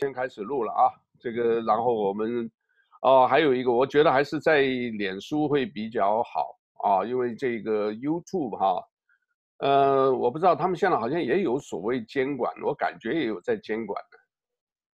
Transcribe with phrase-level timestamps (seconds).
[0.00, 2.50] 先开始录了啊，这个然后我们，
[3.02, 8.82] 哦，还有一个，我觉得还是在脸书会比较好啊，因为这个 YouTube 哈，
[9.58, 14.18] 呃，我不知道他们现在好像也有所谓监管，我感觉也有在监管的。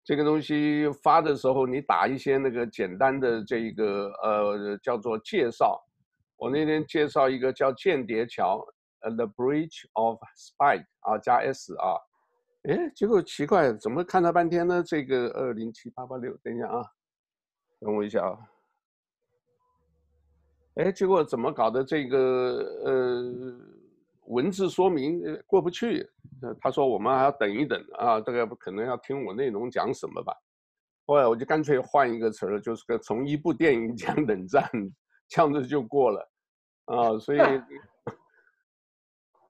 [0.03, 5.81] 这个东西发的时候，你打一些那个简单的这个呃叫做介绍，
[6.35, 8.61] 我那天介绍一个叫间谍桥，
[8.99, 11.95] 呃，The Bridge of Spies 啊，加 S 啊。
[12.63, 14.83] 哎，结果奇怪，怎么看了半天呢？
[14.85, 16.83] 这个二零七八八六，等一下啊，
[17.79, 18.37] 等我一下啊。
[20.75, 21.81] 哎，结果怎么搞的？
[21.83, 22.17] 这个
[22.83, 23.57] 呃，
[24.25, 26.09] 文字说明过不去。
[26.59, 30.35] 他说我们还要等一等啊，这个可能要听我内容讲什么吧。
[31.05, 34.69] 后来我就干脆换一个词儿，就是个从一部电影讲冷战，
[35.29, 36.29] 这样子就过了
[36.85, 37.17] 啊。
[37.17, 37.39] 所以。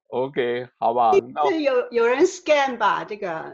[0.10, 1.12] OK，好吧。
[1.34, 3.04] 那有有人 scan 吧？
[3.04, 3.54] 这个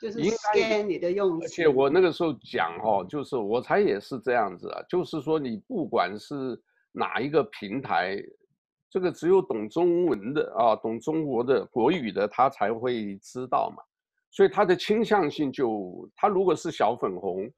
[0.00, 1.46] 就是 scan 你的用词。
[1.46, 6.56] 而且我那个时候讲哦，就是我才也是这样子啊，就是说你不管是
[6.92, 8.16] 哪一个平台，
[8.88, 13.82] 这个只有懂中文的啊，懂中国的国语的，他才会知道嘛。
[14.30, 17.50] 所以他的倾向性就，他如果是小粉红，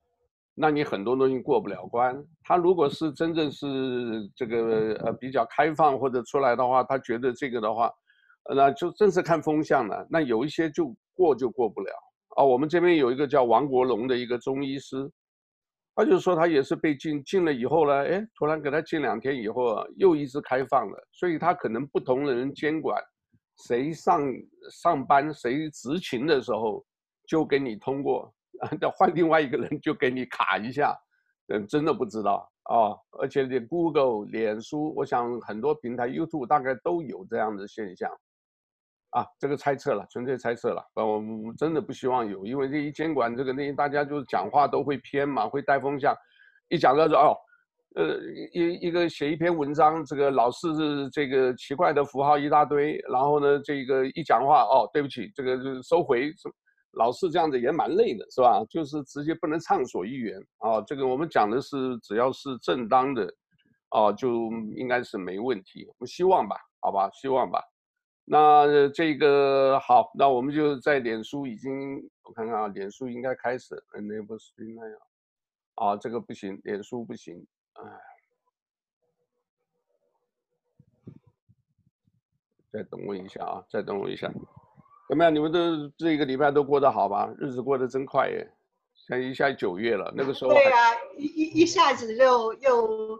[0.54, 2.16] 那你很多东西过不了关。
[2.42, 3.66] 他如果是真正是
[4.34, 7.92] 这个呃比较开放或者出来的话，他觉得这个的话。
[8.54, 10.06] 那就正是看风向了。
[10.10, 11.92] 那有一些就过就过不了
[12.36, 12.44] 啊。
[12.44, 15.10] 我们这边有一个叫王国龙的一个中医师，
[15.94, 21.08] 他就说他也是被禁禁了以后呢，哎，突然给他禁两天以后啊，又一直开放了。
[21.12, 23.00] 所以他可能不同的人监管，
[23.66, 24.22] 谁上
[24.70, 26.84] 上班谁执勤的时候
[27.28, 28.32] 就给你通过，
[28.80, 30.96] 要换另外一个人就给你卡一下。
[31.48, 32.96] 嗯，真的不知道啊。
[33.20, 38.10] 而且这 Google、脸书，我想很多平台 YouTube 大概都有这样的现象。
[39.10, 40.82] 啊，这个猜测了，纯粹猜测了。
[40.94, 46.14] 呃，我们真的不希望有，因为这一监管这个那大家就是讲话都会偏嘛，会带风向。
[46.68, 47.36] 一讲到说哦，
[47.96, 48.16] 呃，
[48.52, 56.32] 一一个写一篇文章，这个老是这个奇怪的符号一大堆，然后呢，这个一讲话哦，对不起，这个收回，
[56.92, 58.62] 老是这样子也蛮累的，是吧？
[58.70, 60.80] 就是直接不能畅所欲言啊。
[60.86, 63.28] 这个我们讲的是只要是正当的，
[63.88, 65.84] 啊，就应该是没问题。
[65.88, 67.60] 我们希望吧，好吧，希望吧。
[68.24, 74.98] 那这个好，那我们就在脸书已经，我看看啊，脸书应该开始，enable stream 那样，
[75.74, 77.82] 啊，这个不行，脸书不行，哎，
[82.70, 84.30] 再等我一下啊，再等我一下，
[85.08, 85.34] 怎么样？
[85.34, 87.34] 你们都这个礼拜都过得好吧？
[87.36, 88.48] 日子过得真快耶，
[88.94, 93.18] 现在一下九月了，那个时候对啊，一一一下子就又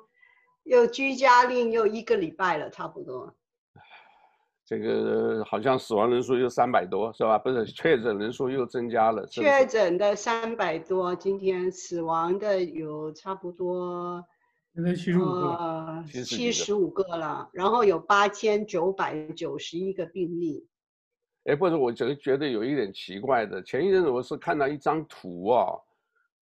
[0.62, 3.34] 又居家令又一个礼拜了，差不多。
[4.70, 7.36] 这个好像死亡人数又三百多，是吧？
[7.36, 9.26] 不是确诊人数又增加了。
[9.26, 14.24] 是是确诊的三百多，今天死亡的有差不多，
[14.72, 17.50] 现在七十五个，呃，七十五个了。
[17.52, 20.64] 然后有八千九百九十一个病例。
[21.46, 23.60] 哎，不是，我觉得觉得有一点奇怪的。
[23.64, 25.66] 前一阵子我是看到一张图啊，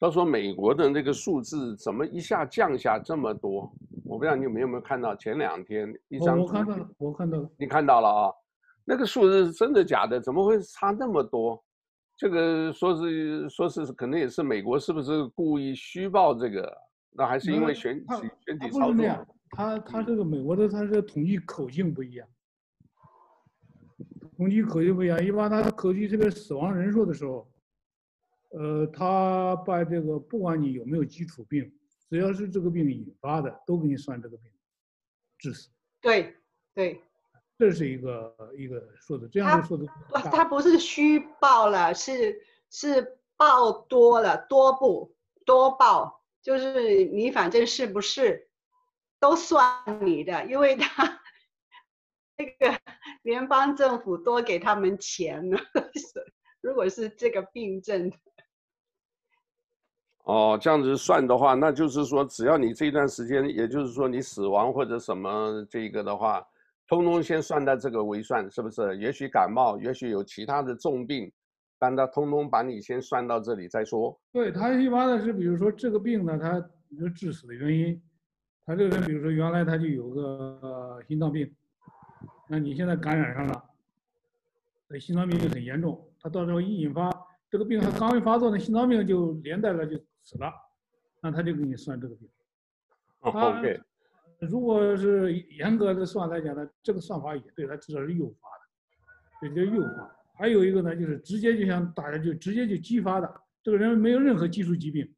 [0.01, 3.73] 他说美国的那个数字怎么一下降下这么多？
[4.05, 8.33] 我不知道你有没有没有看到前两天一张图，我看到了，我看到了，你看到了啊？
[8.85, 10.21] 那个数字是真的假的？
[10.21, 11.63] 怎么会差那么多？
[12.17, 16.77] 这个说是说是可能也是美国是不是故意虚报这个？
[17.11, 19.27] 那还是因为选举选举操作？
[19.51, 22.29] 他他这个美国的他是统计口径不一样，
[24.37, 25.23] 统计口径不一样。
[25.25, 27.49] 一般他统计这个死亡人数的时候，
[28.51, 31.73] 呃，他把这个不管你有没有基础病。
[32.11, 34.51] 只要是这个病引发的，都给你算这个病，
[35.37, 35.69] 致死。
[36.01, 36.35] 对，
[36.75, 37.03] 对，
[37.59, 39.85] 这是一个一个数字，这样说的。
[40.15, 48.49] 他他不是虚报了，是是报多了，多不多报，就是你反正是不是
[49.21, 51.21] 都算你的，因为他
[52.39, 52.81] 那个
[53.21, 55.59] 联邦政府多给他们钱呢。
[56.63, 58.11] 如果是这个病症。
[60.29, 66.47] 哦，这样子算的话，那就是说，只要你这段时间，也就是说你死亡或者什么这个的话，
[66.87, 68.95] 通通先算在这个为算，是不是？
[68.99, 71.33] 也许感冒，也许有其他的重病，
[71.79, 74.21] 但他通通把你先算到这里再说。
[74.31, 77.99] 对，他一般的是，比如说这个病呢，他有致死的原因，
[78.67, 81.51] 他这个人，比如说原来他就有个、心脏病，
[82.49, 83.65] 那你现在感染上了，
[84.89, 87.11] 那心脏病就很严重，他到时候一引发
[87.51, 89.99] 这个病，他刚一发作，那心脏病就连带了就。
[90.29, 90.53] 死了，
[91.23, 92.29] 那他就给你算这个病。
[93.21, 93.81] Oh, OK，
[94.41, 100.15] 如果是严格的算来讲呢，这个算法也对，他至少是诱发的，这叫诱发。
[100.35, 105.11] 还有一个呢，就是直接就像大家就直接就激发的，这个人没有任何基础疾病，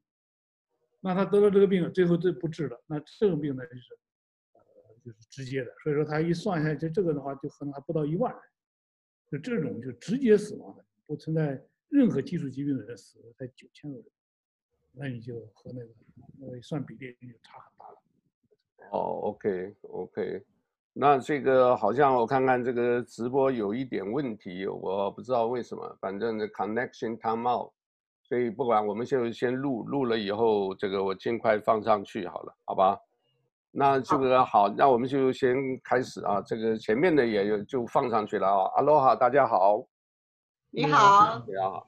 [1.01, 3.99] 那他得了这个病，最后这不治了，那这种病呢就是，
[4.53, 4.61] 呃，
[5.05, 5.73] 就是直接的。
[5.83, 8.43] 所以说他一算下去，这个的话就可能还不到一万人，
[9.33, 14.09] 就这种就直接死亡的，不存在任何基础疾病的人死了才九千多人，
[14.93, 15.89] 那你就和那个
[16.39, 17.97] 那个算比例就差很大了。
[18.91, 18.99] 哦
[19.31, 20.45] ，OK OK，
[20.93, 27.73] 那这个好像我看看这个直播有一点问题，我不知道为什么，反正 the connection time out，
[28.23, 32.99] 所以不管我们就先录录了以后，这个我尽快放上去好了，好吧？
[33.73, 35.55] 那这个好，那我们就先
[35.85, 38.83] 开始啊，这个前面的也有就放上去了啊。
[38.83, 39.87] Aloha，大家好，
[40.71, 41.87] 你好，大家好，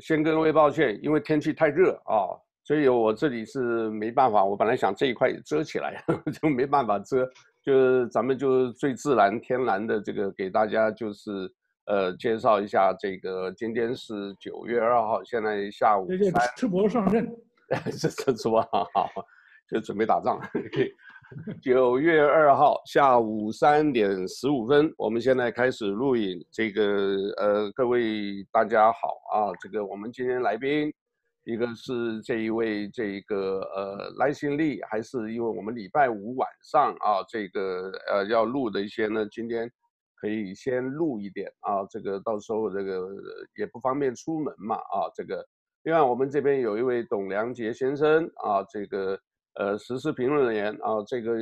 [0.00, 2.36] 先跟各位抱歉，因为天气太热啊。
[2.62, 6.02] 所以我这里是没办法，我本来想这一块也遮起来，
[6.42, 7.24] 就没办法遮，
[7.62, 11.48] 就是咱们就最自然天然的这个给大家就是
[11.84, 17.32] 呃介绍一下这个，今天是九月二号，现在下午三，吃播上阵，
[17.96, 18.66] 这这是吧？
[18.92, 19.08] 好，
[19.70, 20.36] 就准备打仗。
[21.60, 26.38] 九月二号下午三点十五分，我们现在开始录影。
[26.52, 30.92] 这个呃，各位大家好啊，这个我们今天来宾。
[31.44, 39.70] 一个是这一位这一个呃赖新利，还是因为我们礼拜五晚上啊这个呃要录的一些呢，今天
[40.16, 43.08] 可以先录一点啊，这个到时候这个
[43.56, 45.44] 也不方便出门嘛啊这个，
[45.84, 49.18] 另外我们这边有一位董良杰先生啊，这个
[49.58, 51.36] 呃时事评论员啊，这个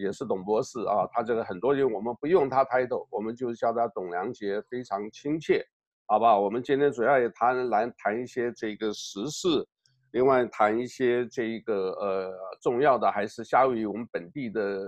[0.00, 5.64] 也是董博士啊，他这个很多人我们不用他 title，我们就叫他董良杰，非常亲切。
[6.06, 9.66] 好吧，我们今天主要也谈来谈一些这个时事，
[10.12, 12.32] 另外谈一些这个呃
[12.62, 14.86] 重要的还是夏威夷我们本地的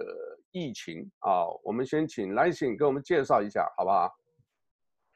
[0.50, 1.44] 疫情啊。
[1.62, 4.10] 我们先请赖信给我们介绍一下，好不好？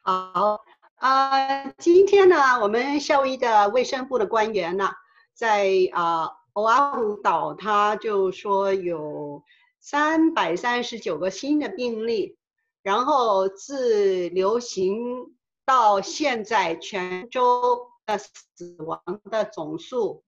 [0.02, 0.60] 好
[0.96, 4.90] 啊，今天呢，我们夏威夷的卫生部的官员呢，
[5.32, 9.44] 在啊欧阿虎岛，他就说有
[9.78, 12.36] 三百三十九个新的病例，
[12.82, 15.32] 然后自流行。
[15.66, 20.22] 到现在，全州的死亡的总数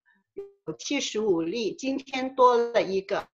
[0.65, 3.29] 有七十五例，今天多了一个，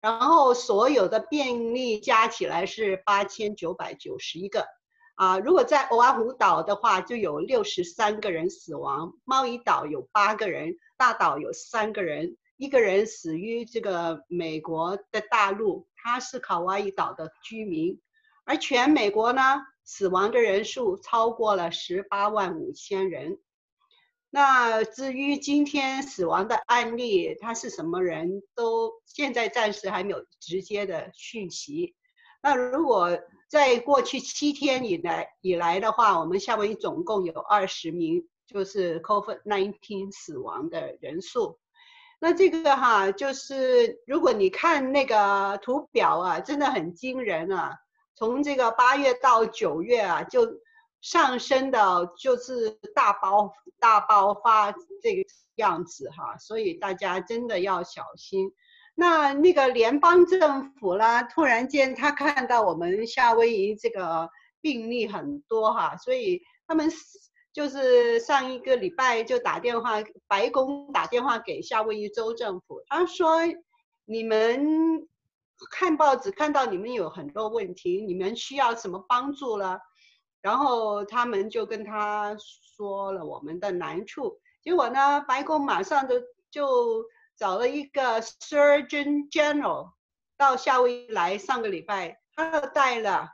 [0.00, 4.66] 然后所有的病例加起来是八千九百九十一个。
[5.14, 18.00] 啊，如果在欧阿虎岛的话，就有六十三个人死亡；猫姨岛有八个人，大岛有三个人，一个人死于这个美国的大陆，他是卡哇伊岛的居民，
[18.44, 19.42] 而全美国呢？
[19.82, 23.40] 死亡的人数超过了十八万五千人。
[24.30, 31.96] 那至于今天死亡的案例，他是什么人都现在暂时还没有直接的讯息。
[32.44, 41.58] 那如果在过去七天以来以来的话，我们夏威夷总共有二十名就是 COVID-19 死亡的人数。
[42.20, 47.78] 那这个哈，就是如果你看那个图表啊，真的很惊人啊。
[48.14, 50.46] 从这个八月到九月啊，就
[51.00, 53.50] 上升的，就是大爆
[53.80, 54.70] 大爆发
[55.02, 55.22] 这个
[55.56, 58.52] 样子哈，所以大家真的要小心。
[58.94, 64.28] 那那个联邦政府啦，突然间他看到我们夏威夷这个
[64.60, 66.88] 病例很多哈，所以他们
[67.52, 73.40] 就是上一个礼拜就打电话，白宫打电话给夏威夷州政府，他说
[74.04, 75.08] 你们。
[75.70, 79.78] 看报纸看到你们有很多问题，你们需要什么帮助了？
[80.40, 82.36] 然后他们就跟他
[82.76, 84.40] 说了我们的难处。
[84.60, 86.16] 结果呢，白宫马上就
[86.50, 87.04] 就
[87.36, 89.92] 找了一个 Surgeon General
[90.36, 91.38] 到夏威夷来。
[91.38, 93.28] 上个礼拜，他带了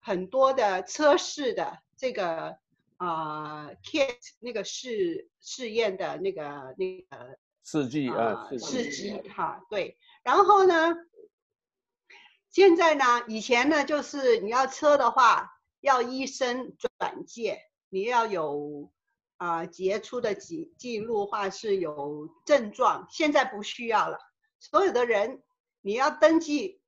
[0.00, 2.56] 很多的测试的这个
[2.96, 10.94] 啊、呃、kit 那个试试验的那个那个试剂啊试剂哈对，然后呢？
[12.48, 17.60] 现在呢，以前呢，就是你要测的话，要医生转介，
[17.90, 18.90] 你要有
[19.36, 23.06] 啊、呃、杰出的记记录，话是有症状。
[23.10, 24.18] 现在不需要了，
[24.58, 25.42] 所有的人
[25.82, 26.80] 你要登记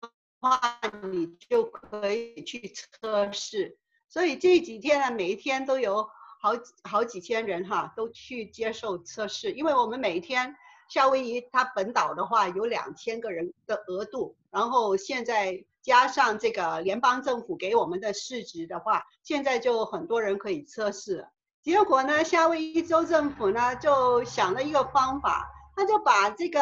[0.00, 0.80] 的话，
[1.10, 3.78] 你就可以去测试。
[4.10, 6.02] 所以这几天呢，每一天都有
[6.42, 6.50] 好
[6.82, 10.54] 好几千人哈，都去接受测试，因为我们每一天。
[10.92, 21.28] 夏威夷它本岛的话有两千个人的额度，然后现在加上这个联邦政府给我们的市值的话，现在就很多人可以测试。
[21.62, 26.60] 结果呢，夏威夷州政府呢就想了一个方法，他就把这个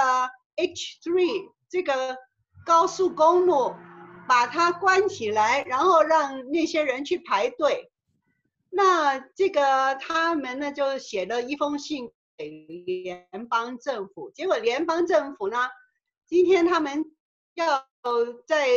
[0.56, 2.14] H3 这个
[2.66, 3.74] 高速公路
[4.28, 7.90] 把它关起来，然后让那些人去排队。
[8.70, 12.46] 那这个他们呢就写了一封信给
[12.86, 15.56] 联邦政府，结果联邦政府呢，
[16.26, 17.04] 今天他们
[17.54, 17.86] 要
[18.46, 18.68] 在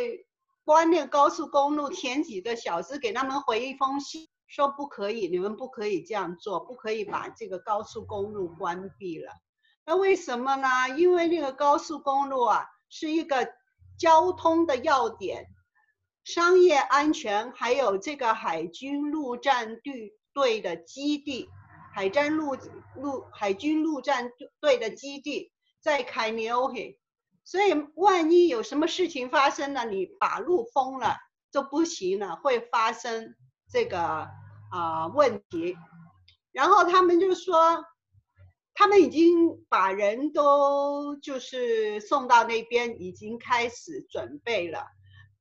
[0.63, 9.33] 关那个高速公路前几个小时给他们回一封信，说不可以，你们不可以这样做，不可以把这个高速公路关闭了。
[9.85, 10.67] 那为什么呢？
[10.95, 13.45] 因为那个高速公路啊是一个
[14.01, 15.45] 交通的要点。
[16.23, 21.47] 商业安全，还有这个海军陆战队队的基地，
[21.93, 22.55] 海战陆
[22.95, 25.51] 陆海军陆战队的基地
[25.83, 26.97] 在凯尼欧黑，
[27.43, 31.15] 所以万一有什么事情发生了，你把路封了
[31.51, 33.35] 就不行了，会发生
[33.71, 34.27] 这个
[34.71, 35.77] 啊、问题。
[36.51, 37.85] 然后他们就说，
[38.81, 44.83] 他们已经把人都就是送到那边，已经开始准备了。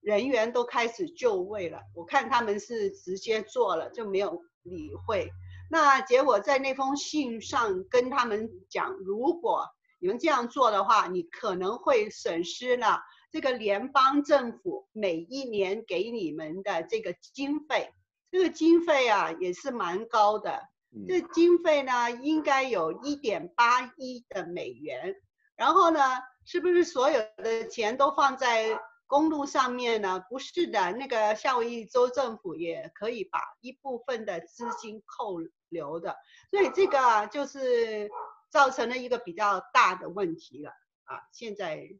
[0.02, 5.30] 人员都开始就位了，我看他们是直接做了，就没有理会。
[5.70, 9.64] 那结果在那封信上跟他们讲，如果
[10.00, 13.00] 你们这样做的话，你可能会损失了
[13.32, 17.90] 这个联邦政府每一年给你们的这个经费。
[18.30, 20.60] 这个经费啊也是蛮高的，
[21.08, 25.14] 这经费呢应该有一点八亿的美元。
[25.56, 26.00] 然后呢，
[26.44, 28.80] 是不是所有的钱都放在？
[29.10, 36.16] 公路上面呢，不是的，那个夏威夷州政府也可以把一部分的资金扣留的，
[36.48, 38.08] 所以这个就是
[38.50, 40.70] 造成了一个比较大的问题了
[41.02, 41.26] 啊！
[41.32, 41.90] 现在，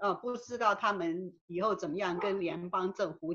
[0.00, 3.34] 呃，不知道他们以后怎么样跟联邦政府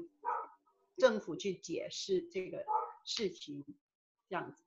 [0.97, 2.65] 政府去解释这个
[3.05, 3.63] 事情，
[4.27, 4.63] 这样子。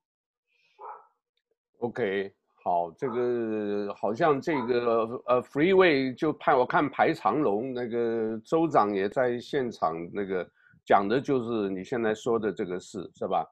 [1.85, 2.33] OK。
[2.65, 10.49] 好，这个好像这个呃，Freeway 就派我看排长龙，那个州长也在现场，那个
[10.83, 13.47] 讲的就是你现在说的这个事，是吧？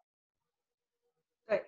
[1.47, 1.63] 对，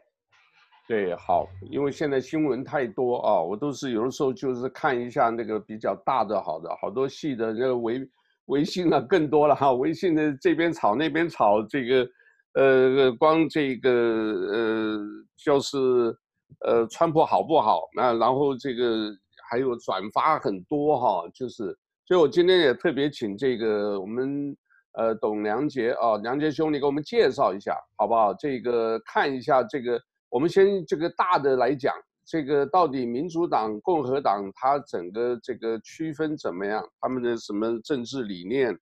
[0.89, 8.09] 对，好，因为现在新闻太多啊，我都是有的时候就是看一下那个比较大的，好的，好多细的，那个微
[8.47, 12.09] 微信啊更多了哈，微信的这边吵那边吵，这个
[12.55, 14.99] 呃，光这个呃
[15.37, 16.17] 就是。
[16.61, 17.83] 呃，川普好不好？
[17.95, 19.11] 那然后这个
[19.51, 24.57] 还有转发很多哈，就是，所以我今天也特别请这个我们
[24.93, 28.33] 呃董良杰啊，梁杰兄，你给我们介绍一下好不好？
[28.35, 31.95] 这个看一下这个，我们先这个大的来讲，
[32.25, 36.83] 这个到底民主党、共和党它整个这个区分怎么样？
[37.01, 38.75] 他们的什么政治理念？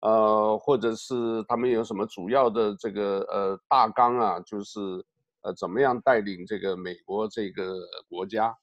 [0.00, 4.40] 呃，或者是他们有什么主要的这个呃大纲啊？
[4.40, 4.80] 就是。
[5.44, 8.54] 呃，怎么样带领这个美国这个国家？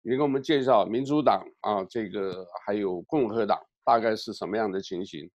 [0.00, 5.30] 你给我们介绍民主党啊，这个还有共和党大概是什么样的情形？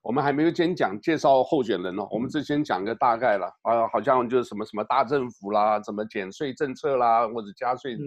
[0.00, 7.98] 我们还没有先讲介绍候选人呢，我们之前讲个大概了啊，好像就是什么什么大政府啦，怎么减税政策啦，或者加税，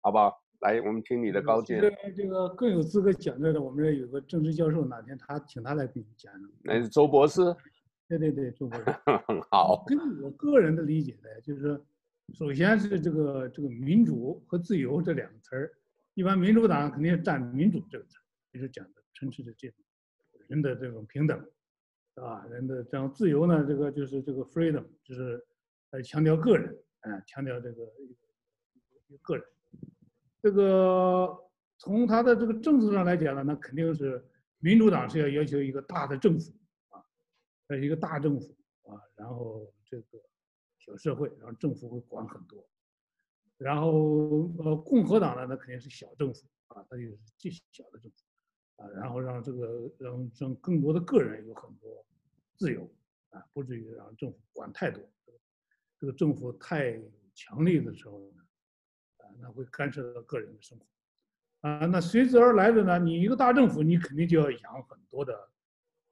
[0.00, 0.32] 好不好？
[0.60, 1.80] 来，我们听你的高见。
[1.80, 6.48] 这个这个更有资格讲这个，我们这有个政治教授，哪天他请他来给你讲呢？
[6.62, 7.54] 那是周博士。
[8.10, 9.84] 对对对，中国人好。
[9.86, 11.80] 根据我个人的理解呢，就是说，
[12.34, 15.72] 首先是这个这个民主和自由这两个词儿，
[16.14, 19.76] 一般民主党肯定是占民主这个词儿，就是讲的充斥着这种
[20.48, 21.38] 人的这种平等，
[22.14, 25.40] 啊，人的这样自由呢，这个就是这个 freedom，就是
[25.90, 27.84] 呃强调个人，啊，强调这个
[29.08, 29.44] 一个个人。
[30.42, 31.38] 这个
[31.78, 34.20] 从他的这个政策上来讲呢，那肯定是
[34.58, 36.52] 民主党是要要求一个大的政府。
[37.70, 40.20] 在一个大政府啊，然后这个
[40.76, 42.68] 小社会，然后政府会管很多，
[43.58, 52.04] 然后呃，共和党呢，那肯定是小政府啊，它就是最小的政府啊，然后让这个让让更多的个人有很多
[52.56, 52.92] 自由
[53.28, 55.00] 啊，不至于让政府管太多。
[56.00, 57.00] 这个政府太
[57.34, 58.42] 强力的时候呢，
[59.18, 65.48] 啊，那会干涉到个人的生活啊，那随之而来的呢，你一个大政府，你肯定就要养很多的。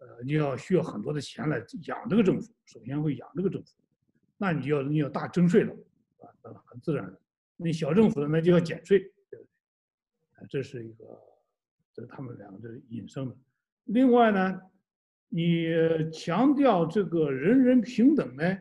[0.01, 3.77] 呃，你要需要很多的钱来养这个政府，首先会养这个政府，
[4.37, 5.73] 那你就要你要大征税了，
[6.21, 7.21] 啊，很自然的。
[7.57, 9.13] 那小政府呢，那就要减税，
[10.35, 11.05] 啊，这是一个，
[11.93, 13.37] 这是他们两个这引申的。
[13.87, 14.61] 另外呢，
[15.29, 15.67] 你
[16.13, 18.57] 强调这个人人平等呢，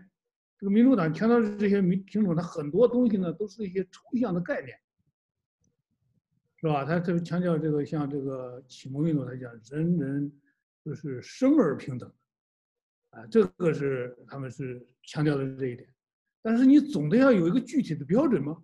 [0.57, 4.75] 这个民主党强调的这些民平等，它很多东西呢都是一些抽象的概念，
[6.55, 6.83] 是吧？
[6.83, 10.31] 他这个强调这个像这个启蒙运动来讲，人人。
[10.87, 12.09] 就是生而平等，
[13.09, 15.93] 啊，这个是他们是强调的这一点，
[16.41, 18.63] 但是你总得要有一个具体的标准吗？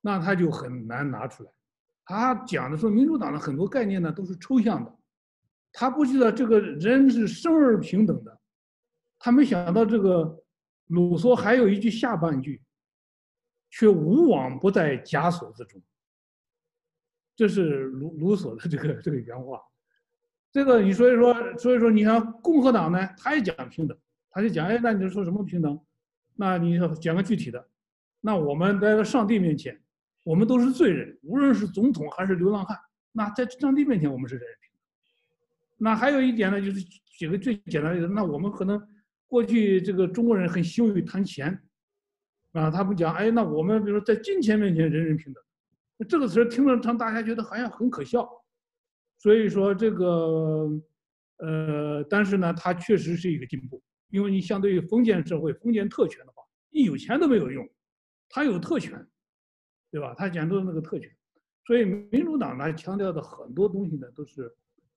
[0.00, 1.52] 那他就很难拿出来。
[2.06, 4.98] 他讲的说，民主党的很多概念呢都是抽象的，
[5.70, 8.40] 他不知道这个人是生而平等的，
[9.18, 10.42] 他没想到这个
[10.86, 12.62] 卢梭还有一句下半句，
[13.68, 15.82] 却无往不在枷锁之中。
[17.34, 19.60] 这是卢卢梭的这个这个原话。
[20.56, 23.94] 这个你所以说所以说你看共和党呢，他也讲平等，
[24.30, 25.78] 他就讲哎，那你说什么平等？
[26.34, 27.68] 那你讲个具体的，
[28.22, 29.78] 那我们在上帝面前，
[30.24, 32.74] 我们都是罪人，无论是总统还是流浪汉，
[33.12, 34.80] 那在上帝面前我们是人人平等。
[35.76, 38.82] 那还有一点呢，就是举个最简单的例子，那我们可能
[39.26, 41.62] 过去这个中国人很羞于谈钱，
[42.52, 45.44] 啊，他们讲哎，那我们比如说在金钱面前人人平等。
[46.08, 48.26] 这个词听了让大家觉得好像很可笑，
[49.18, 50.68] 所以说这个，
[51.38, 57.68] 呃，但是呢，它确实是一个进步，因为你相对于封建社会、封建特权的话，你有钱都没有用，
[58.28, 59.06] 他有特权，
[59.90, 60.14] 对吧？
[60.14, 61.10] 他讲的那个特权，
[61.64, 64.54] 所以民主党呢强调的很多东西呢都是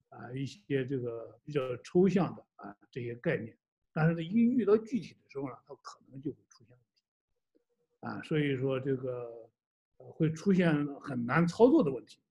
[0.09, 3.57] 啊一些这个比较抽象的啊这些概念，
[3.93, 7.59] 但是呢一遇到具体的时候呢，它可能就会出现问题，
[8.01, 9.49] 啊，所以说这个。
[10.13, 12.21] 会出现很难操作的问题。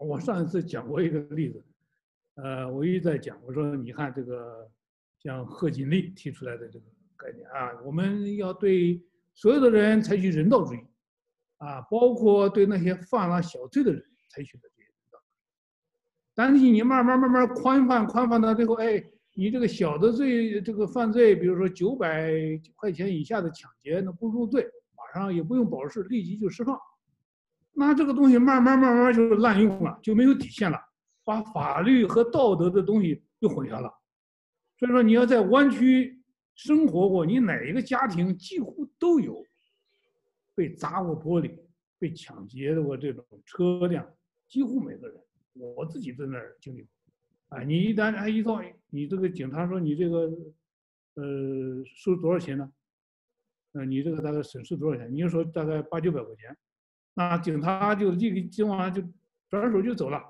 [0.00, 1.62] 我上一次讲过一个例子，
[2.36, 4.66] 呃，我一直在讲，我说你看这个，
[5.18, 6.84] 像贺锦丽提出来的这个
[7.18, 8.98] 概念啊，我们要对
[9.34, 10.78] 所有的人采取人道主义，
[11.58, 15.18] 啊，包括对那些犯了小罪的人采取的这些人道。
[16.34, 19.04] 但是你慢慢慢慢宽泛宽泛到最后，哎，
[19.34, 22.32] 你这个小的罪，这个犯罪，比如说九百
[22.74, 24.66] 块钱以下的抢劫，那不入罪。
[24.96, 26.78] 马上也不用保释，立即就释放，
[27.72, 30.78] 那这个东西慢慢慢慢就滥用了，就没有底线了，
[31.24, 33.92] 把法律和道德的东西就混淆了。
[34.78, 36.20] 所以说你要在湾区
[36.54, 39.44] 生活过，你哪一个家庭几乎都有
[40.54, 41.58] 被砸过玻璃、
[41.98, 44.06] 被抢劫的过这种车辆，
[44.46, 45.18] 几乎每个人，
[45.54, 46.88] 我自己在那儿经历过。
[47.58, 50.30] 啊，你一旦哎一到你这个警察说你这个
[51.14, 52.70] 呃收多少钱呢？
[53.72, 55.12] 呃，你这个大概损失多少钱？
[55.12, 56.56] 你就说大概八九百块钱，
[57.14, 59.02] 那警察就立即今晚就
[59.48, 60.22] 转手就走了，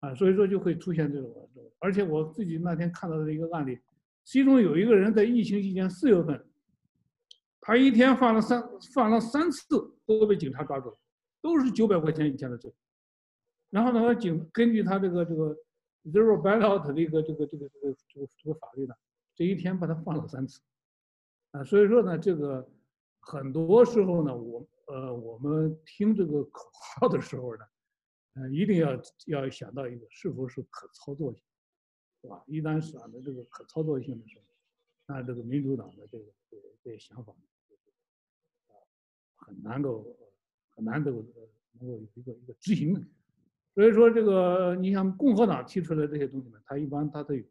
[0.00, 3.78] 啊，所以说就会出现这种，而且我自己那天看到的一个案例，
[4.24, 6.44] 其中有一个人在疫情期间四月份，
[7.60, 8.62] 他一天犯了三
[8.94, 9.66] 犯了三次
[10.06, 10.96] 都被警察抓住，
[11.40, 12.72] 都是九百块钱以前的罪，
[13.70, 15.56] 然后呢，警根据他这个这个
[16.04, 18.94] zero bailout 的一个这个这个这个这个这个法律呢，
[19.34, 20.60] 这一天把他放了三次。
[21.52, 22.68] 啊，所以说呢，这个
[23.20, 27.64] 很多时候呢，我呃，我们听这个口号的时候呢，
[28.34, 31.42] 呃，一定要要想到一个是否是可操作性，
[32.22, 32.42] 是吧？
[32.46, 34.44] 一旦想到这个可操作性的时候，
[35.06, 37.32] 那这个民主党的这个这个这些想法，
[38.68, 38.72] 啊，
[39.36, 40.16] 很难够
[40.70, 41.10] 很难够
[41.72, 43.02] 能够有一个一个执行的。
[43.74, 47.44] 所以说，这个你像共和党提出来的这些东西呢，它一般它都有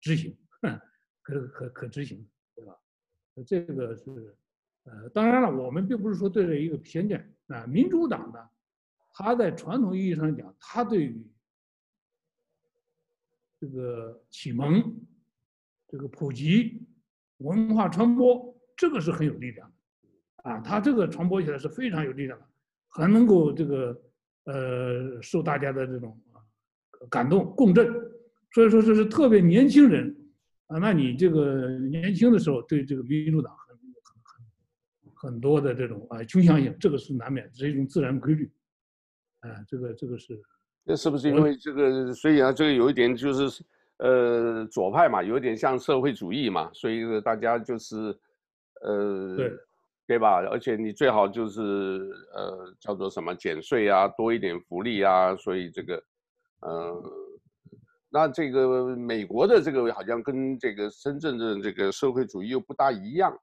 [0.00, 0.36] 执行，
[1.22, 2.26] 可可可执行。
[2.54, 2.76] 对吧
[3.46, 4.36] 这个是，
[4.90, 7.66] 呃，当然了，我们并不是说对着一个偏见啊。
[7.66, 8.38] 民主党呢，
[9.12, 11.30] 他在传统意义上讲，他对于
[13.60, 14.82] 这个启蒙、
[15.88, 16.86] 这个普及、
[17.38, 22.46] 文化传播，这个是很有力量的，啊，他这个传播起来是非常有力量的，
[22.88, 24.02] 很能够这个
[24.44, 26.18] 呃受大家的这种
[27.10, 27.86] 感动共振，
[28.52, 30.14] 所以说这是特别年轻人。
[30.68, 33.56] 啊，那你这个年轻的时候对这个民主党
[35.20, 38.50] 很多的这种啊倾向性，这个是难免，这是一种自然规律。
[39.40, 40.40] 啊，这个这个是，
[40.84, 42.12] 那是不是因为这个？
[42.14, 43.62] 所以啊，这个有一点就是，
[43.98, 47.96] 呃，左派嘛，有点像社会主义嘛，所以大家就是，
[48.80, 49.52] 呃，对，
[50.06, 50.40] 对吧？
[50.50, 51.60] 而且你最好就是
[52.34, 55.96] 呃，叫做什么减税啊，多一点福利啊，所以这个，
[56.60, 57.12] 嗯、呃。
[58.10, 63.38] 那这个美国的这个好像跟这个深圳的这个社会主义又不大一样，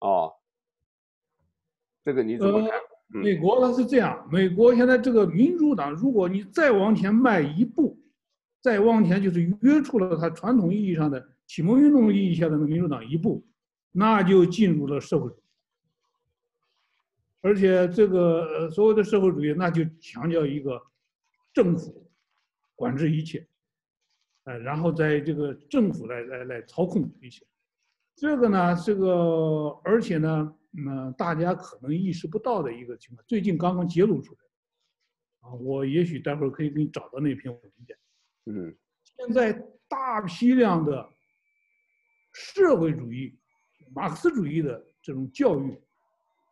[0.00, 0.32] 哦，
[2.04, 2.70] 这个你怎么看？
[3.14, 7.98] 呃，美国它是这样，美国现在这个民主党，如果你再往前迈一步，
[8.60, 13.44] 再往前就是约出了它传统意义上的启蒙运动意义下的民主党一步，
[13.92, 15.42] 那就进入了社会主义，
[17.42, 20.80] 而且这个所谓的社会主义，那就强调一个
[21.52, 22.10] 政府
[22.74, 23.46] 管制一切。
[24.44, 27.44] 呃，然后在这个政府来来来操控一切，
[28.16, 34.38] 这个呢，这个而且呢，嗯，大家可能意识不到的一个情况，最近刚刚揭露出来，
[35.40, 37.96] 啊，我也许待会儿可以给你找到那篇文件。
[38.46, 39.52] 嗯，现在
[39.88, 41.08] 大批量的
[42.32, 43.38] 社会主义、
[43.94, 45.78] 马克思主义的这种教育，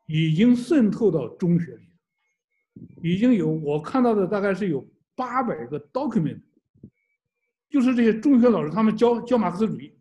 [0.07, 1.89] 已经渗透到中学里，
[3.03, 6.41] 已经有我看到的大概是有八百个 document。
[7.71, 9.97] 就是这些中学老师，他们教教马克思主义，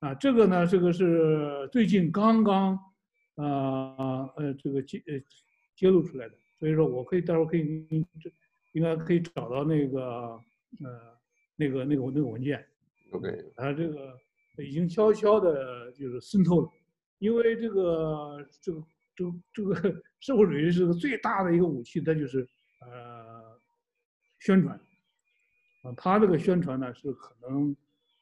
[0.00, 2.76] 啊，这个呢，这个是最近刚刚，
[3.40, 5.20] 呃呃，这个揭呃
[5.74, 7.88] 揭露出来的，所以说我可以待会儿可以
[8.20, 8.30] 这
[8.72, 11.18] 应该可以找到那个呃
[11.56, 12.64] 那个那个那个文件。
[13.12, 14.16] OK，它这个
[14.58, 16.70] 已经悄悄的就是渗透了，
[17.18, 22.46] 因为这个这个这个这个社会主义是个最大的一个武器，它就是
[22.80, 23.58] 呃
[24.38, 24.78] 宣传，
[25.82, 27.74] 啊，它这个宣传呢是可能。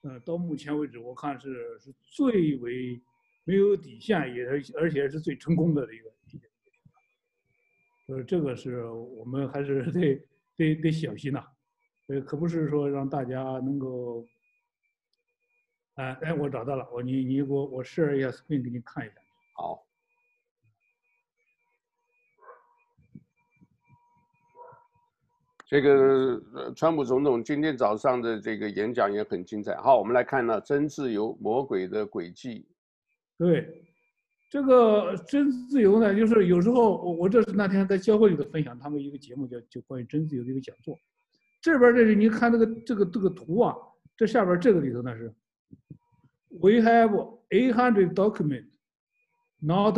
[0.03, 3.03] 呃，到目前为止，我看是是最为
[3.49, 4.45] 没有底线，也
[4.77, 6.11] 而且是最成功的一个。
[8.09, 10.23] 呃，这个是我们还是得
[10.55, 11.43] 得得小心呐，
[12.09, 14.27] 呃，可不是说让大家能够，
[15.95, 19.15] 哎哎，我找到了，我你你给我我试一下顺便给你看一下。
[19.57, 19.83] 好。
[25.67, 26.39] 这个
[26.77, 29.75] 川普总统今天早上的这个演讲也很精彩。
[29.77, 32.67] 好，我们来看呢，真自由魔鬼的诡计。
[33.39, 33.87] 对，
[34.51, 40.99] 这个真自由呢，就是有时候我我这是那天在教会里头分享他们一个节目叫就关于真自由的一个讲座。
[41.63, 43.77] 这边这是你看这个这个这个图啊，
[44.17, 45.33] 这下边这个里头呢是
[46.51, 48.73] ，We have eight hundred documents,
[49.61, 49.97] not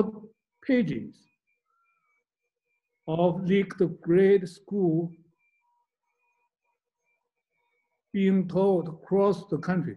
[0.60, 1.14] pages,
[3.04, 5.10] of leaked grade school.
[8.12, 9.96] Being told across the country，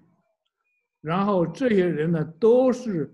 [1.02, 3.12] 然后这些人呢都是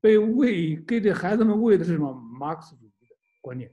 [0.00, 2.12] 被喂给这孩子们喂的是什么？
[2.38, 3.70] 马克思主义的观念，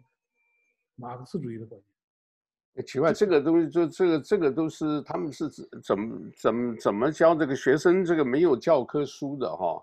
[0.95, 2.85] 马克思主义的观念。
[2.85, 5.49] 奇怪，这个东西就这个这个都是他们是
[5.81, 8.03] 怎么怎么怎么教这个学生？
[8.03, 9.81] 这个没有教科书的哈。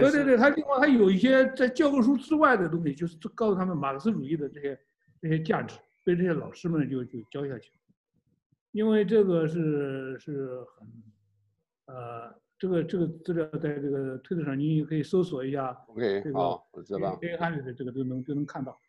[0.00, 4.80] 对对对，他另外还有一些在教科书之外的东西，就是告诉他们马克思主义的这些
[5.20, 7.70] 这些价值，被这些老师们就就教下去。
[8.72, 10.88] 因为这个是是很，
[11.94, 15.76] 呃，这个这个资料在这个推特上，你也可以搜索一下。
[15.88, 17.18] OK，好，我知道。
[17.20, 18.80] A 汉的这个都能都能看到。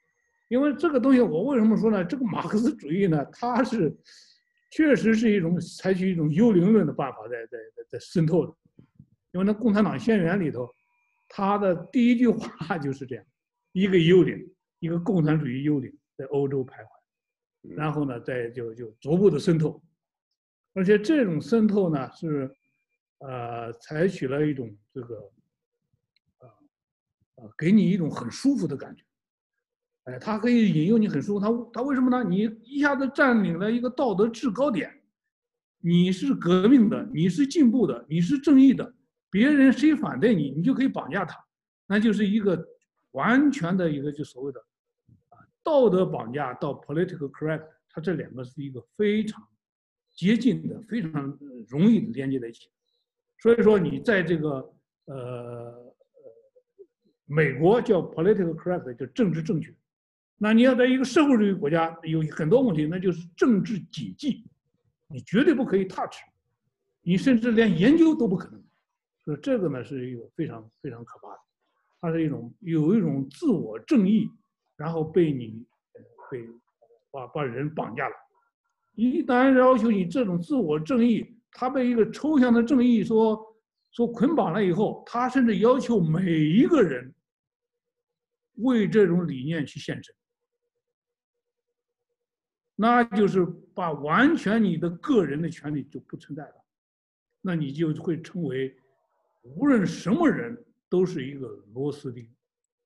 [0.47, 2.05] 因为这个东西，我为什么说呢？
[2.05, 3.91] 这个马克思主义呢，它是
[4.69, 8.53] 确实是一种采取一种幽灵论的办法在在在在渗透的。
[9.31, 10.69] 因为那《共产党宣言》里头，
[11.27, 13.25] 他的第一句话 就是这样：
[13.71, 14.37] 一个幽灵，
[14.77, 17.75] 一个共产主义幽灵在欧洲徘徊。
[17.75, 19.81] 然后呢，再就就逐步的渗透，
[20.75, 22.55] 而且这种渗透呢是，
[23.25, 25.31] 呃，采取了一种这个，
[26.39, 26.45] 啊，
[27.35, 29.03] 啊，给你一种很舒服的感觉，
[30.03, 32.21] 哎，它可以引诱你很舒服，它它为什么呢？
[32.29, 34.93] 你一下子占领了一个道德制高点，
[35.79, 38.93] 你是革命的，你是进步的，你是正义的，
[39.29, 41.41] 别人谁反对你，你就可以绑架他，
[41.87, 42.67] 那就是一个
[43.11, 44.59] 完全的一个就所谓的
[45.29, 45.39] 啊。
[45.63, 49.41] 道德绑架到 political correct，它这两个是一个非常
[50.11, 52.67] 接近的、非常容易的连接在一起。
[53.43, 55.93] 所以说，你在这个呃
[57.25, 59.69] 美国叫 political correct，叫政治正确。
[60.37, 64.45] 那你要在一个社会主义国家，有很多问题，那就是政治谨记，
[65.09, 66.19] 你绝对不可以 touch，
[67.01, 68.63] 你甚至连研究都不可能。
[69.25, 71.39] 所以这个呢，是一个非常非常可怕的，
[71.99, 74.29] 它是一种有一种自我正义。
[74.77, 75.65] 然后被你，
[76.31, 76.39] 被
[77.11, 78.15] 把把人绑架了。
[78.95, 83.39] 一旦要求你这种自我正义，他被一个抽象的正义所
[83.91, 87.13] 所捆绑了以后，他甚至要求每一个人
[88.55, 90.15] 为这种理念去献身，
[92.75, 96.65] 那就是把完全你的个人的权利就不存在了，
[97.41, 98.75] 那你就会成为
[99.43, 100.57] 无论什么人
[100.89, 102.27] 都是一个螺丝钉。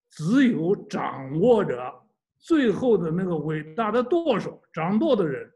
[0.09, 5.51] 只有掌握着最后的那个伟大的舵手，掌舵的人，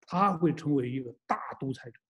[0.00, 2.00] 他会成为一个大独裁者。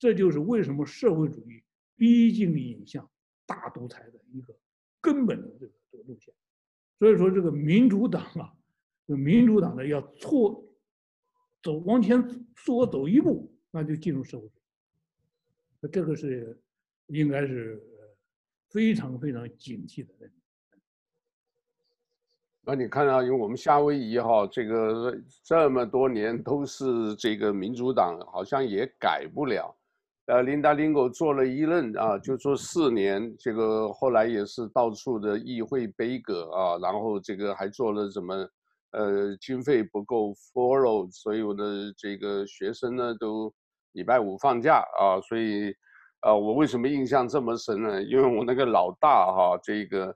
[0.00, 1.62] 这就是为什么社会主义
[1.94, 3.08] 毕竟引向
[3.46, 4.52] 大独裁的一个
[5.00, 6.34] 根本的这个这个路线。
[6.98, 8.52] 所以说，这个民主党啊，
[9.06, 10.64] 这民主党的要错
[11.62, 12.20] 走往前
[12.64, 14.54] 多走一步，那就进入社会主
[15.82, 15.88] 义。
[15.92, 16.58] 这个是
[17.06, 17.82] 应该是
[18.70, 20.14] 非常非常警惕的。
[22.62, 29.76] 那你看啊，因为我们夏威夷哈，这个这么多年都是这个民主党，好像也改不了。
[30.30, 38.48] 呃，琳达林狗做了一任啊，就做四年，这个后来也是到处的议会杯葛啊，然后这个还做了什么？
[38.92, 43.52] 呃，经费不够 follow，所有的这个学生呢都
[43.92, 45.74] 礼拜五放假啊，所以
[46.20, 48.02] 啊，我为什么印象这么深呢？
[48.02, 50.14] 因为我那个老大哈，这个。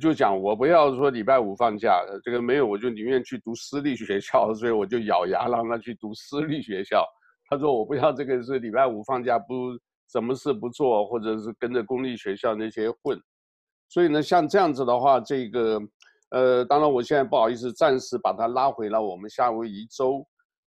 [0.00, 7.06] 就讲我不要说礼拜五放假，这个没有，我就宁愿去读私立学校，所以我就咬牙让他去读私立学校。
[7.54, 9.78] 他说我不要这个是礼拜五放假不
[10.10, 13.18] 什么事不做，或者是跟着公立学校那些混。
[13.88, 15.80] 所以呢，像这样子的话，这个，
[16.30, 20.26] 呃，当然我现在不好意思，暂时把它拉回了我们夏威夷州。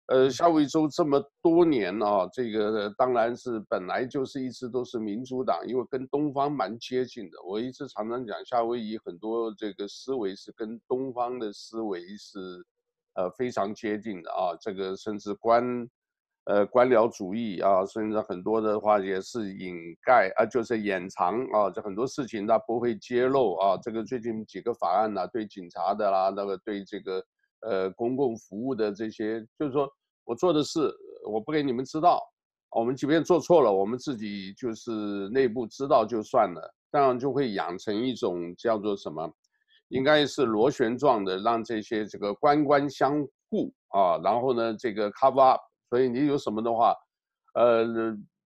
[0.08, 7.38] 呃，夏威夷州这么多年啊，这个当然是本来就是一直都是民主党，因为跟东方蛮接近的。
[7.46, 12.66] 我一直常常讲，夏威夷很多这个思维是跟东方的思维是，
[13.14, 14.58] 呃，非常接近的啊。
[14.60, 15.88] 这个甚至官，
[16.46, 23.78] 呃，官僚主义啊，甚至很多的话也是掩盖啊，就是掩藏啊，这很多事情它不会揭露啊。
[23.82, 27.24] 这个最近几个法案呢，对警察的啦，那个对这个
[27.62, 29.90] 呃公共服务的这些，就是说。
[30.26, 30.94] 我做的事，
[31.28, 32.22] 我不给你们知道。
[32.70, 36.72] 我们即便做错了，我们自己就是内部知道就算了。
[36.92, 39.28] 这样就会养成一种叫做什么，
[39.88, 44.20] 应该是螺旋状的，让这些这个官官相护啊。
[44.24, 45.62] 然后呢，这个 cover up。
[45.90, 46.96] 所以你有什么的话，
[47.56, 47.86] 呃，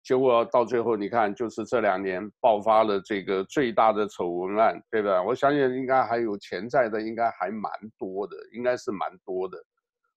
[0.03, 5.22] 结果到最后你看，就是这两年爆发了这个最大的丑闻案，对吧？
[5.22, 9.59] 我相信应该还有潜在的，应该还蛮多的，应该是蛮多的。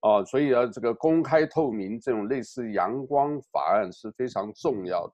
[0.01, 5.13] 哦，所以啊，这个公开透明这种类似阳光法案是非常重要的。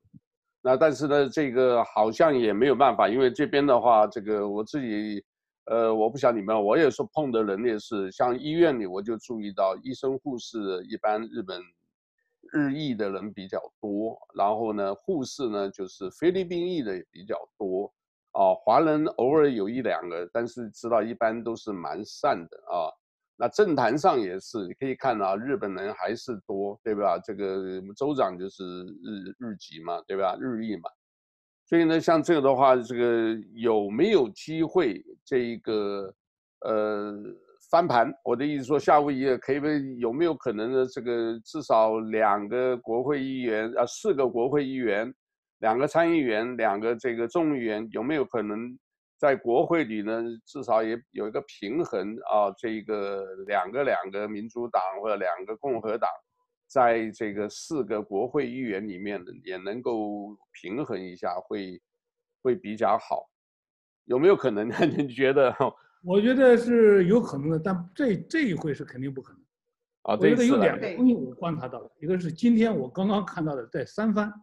[0.62, 5.24] 那但是呢，这个好像也没有办法，因为这边的话，这个我自己，
[5.65, 11.62] 呃，我不想你们，我也是碰的人也是，像医院里我就注意到，医生护士一般日本
[12.51, 17.91] 日裔的人比较多，然后呢，护士呢就是菲律宾裔的也比较多，
[18.31, 22.91] 啊，华人偶尔有一两个，但是知道一般都是蛮善的啊。
[23.41, 27.17] 那政坛上也是，你可以看到日本人还是多，对吧？
[27.23, 30.35] 这个州长就是日日籍嘛，对吧？
[30.38, 30.89] 日裔嘛，
[31.65, 36.13] 所以呢，像这个的话，这个有没有机会这一个
[36.65, 37.13] 呃
[37.69, 38.12] 翻盘？
[38.23, 39.60] 我的意思说，夏威夷可以
[39.99, 40.86] 有没有可能呢？
[40.88, 45.13] 这个至少两个国会议员啊，四个国会议员，
[45.60, 48.77] 两个参议员，两个这个众议员，有没有可能？
[49.19, 56.10] 在国会里呢，至少也有一个平衡啊，这个两个两个民主党或者两个共和党，
[56.67, 61.79] 在这个四个国会议员里面呢，也能够平衡一下，会
[62.41, 63.29] 会比较好，
[64.05, 64.75] 有没有可能呢？
[64.97, 65.53] 你觉得？
[66.01, 69.41] 我觉得是有可能的，但这这一回是肯定不可能。
[70.03, 74.33] 啊，我觉得有两个东西我观察到了，一个是今天我刚刚看到的，在三藩，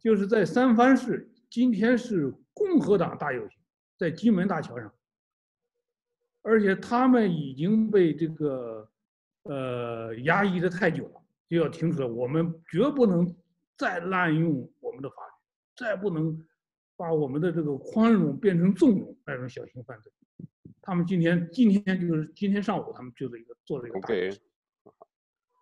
[0.00, 2.34] 就是在三藩市，今天是。
[2.58, 3.60] 共和党大游行
[3.98, 4.90] 在金门大桥上，
[6.40, 8.90] 而且他们已经被这个
[9.42, 12.08] 呃压抑的太久了，就要停止了。
[12.08, 13.30] 我们绝不能
[13.76, 15.32] 再滥用我们的法律，
[15.76, 16.42] 再不能
[16.96, 20.10] 把我们的这个宽容变成纵容那种小型犯罪。
[20.86, 24.08] 他们今天今天就是今天上午，他们就是一个做了一个大。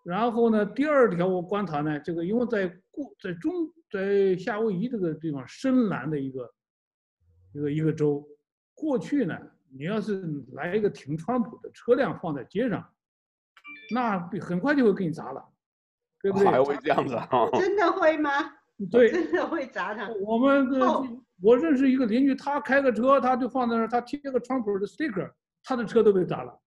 [0.04, 3.52] 然后呢，第二条我观察呢，这个因为在过在中
[3.90, 6.52] 在夏威夷这个地方深蓝的一个。
[7.56, 8.28] 一个一个州，
[8.74, 9.38] 过去呢，
[9.78, 12.84] 你要是来一个停川普的车辆放在街上，
[13.94, 15.40] 那很快就会给你砸了，
[16.20, 16.48] 对不对？
[16.48, 17.28] 还会这样子啊？
[17.52, 18.30] 真的会吗？
[18.90, 20.10] 对，真的会砸他。
[20.26, 20.80] 我们这
[21.44, 25.30] 我认识一个邻居，他开个车，他就放在那儿，他贴个川普的 sticker，
[25.62, 26.58] 他的车都被砸了。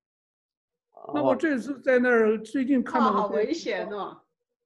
[1.16, 4.22] 那我这次在那儿最近看到，好危险哦！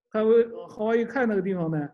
[0.10, 1.90] 还危，好一看那个地方呢。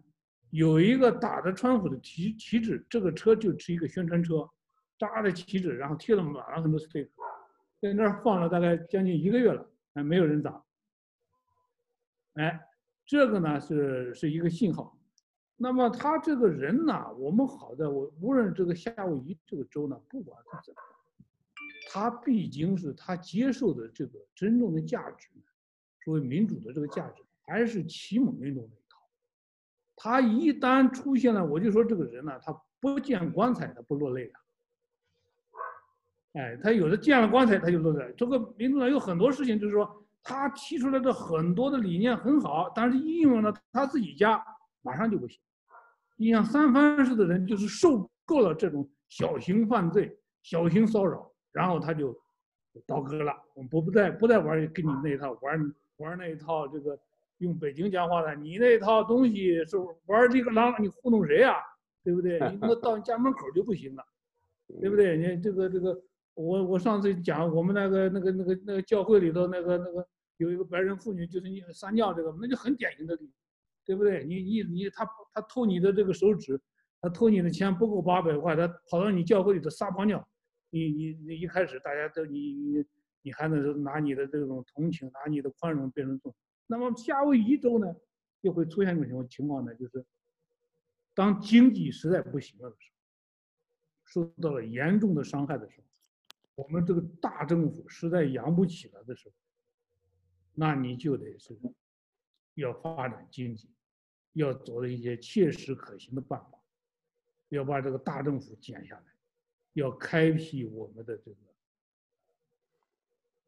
[0.50, 4.50] 有一个打着川普的旗旗帜，这个车就是一个宣传车，
[4.98, 7.10] 扎着旗帜，然后贴了满了很多 sticker，
[7.80, 10.60] 在那儿放了大概将近一个月了，还没有人砸。
[12.34, 12.60] 哎，
[13.06, 14.97] 这个呢是是一个信号。
[15.60, 20.80] 那么他这个人呢，我们好在我无论这个夏威夷这个州呢，不管他怎么，
[21.89, 25.30] 他毕竟是他接受的这个真正的价值，
[26.06, 29.00] 作为民主的这个价值，还是启蒙运动那一套。
[29.96, 34.34] 他一旦出现了，我就说这个人呢，他不见棺材他不落泪的。
[36.39, 38.13] 哎，他有的见了棺材他就落泪。
[38.15, 44.46] 这个民主党有很多事情，就是说他提出来的很多的理念很好，但是应用了他自己家
[44.84, 45.41] 马上就不行。
[46.18, 52.14] 你像三藩市的人就是受够了这种小型犯罪、小型骚扰，然后他就
[52.86, 57.00] 倒戈了，我们不再不再玩跟你那一套玩玩那一套这个。
[57.40, 59.78] 用北京讲话的，你那一套东西是
[60.08, 61.54] 玩这个狼，你糊弄谁呀？
[62.04, 62.40] 对不对？
[62.50, 64.04] 你那到你家门口就不行了，
[64.82, 65.16] 对不对？
[65.16, 66.02] 你这个这个，
[66.34, 70.04] 我我上次讲我们那个那个那个那个教会里头那个那个
[70.38, 73.34] 有一个白人妇女，就是你撒尿这个，那就很典型的例子，
[73.88, 74.26] 对不对？
[74.26, 76.62] 你你你他他偷你的这个手指，
[77.02, 80.28] 他偷你的钱不够八百块，他跑到你教会里头撒泡尿，
[80.69, 82.86] 你你你一开始大家都你你
[83.21, 86.36] 你还能拿你的这种同情，拿你的宽容变成重。
[86.67, 87.95] 那么夏威夷州呢，
[88.41, 90.06] 就会出现一种情况情况呢，就是
[91.15, 99.36] 当经济实在不行了的时候，受到了严重的伤害的时候，我们这个大政府实在养不起了的时候，
[100.56, 101.58] 那你就得是
[102.56, 103.69] 要发展经济，
[104.38, 106.60] 要走的一些切实可行的办法，
[107.50, 109.04] 要把这个大政府减下来，
[109.73, 111.38] 要开辟我们的这个。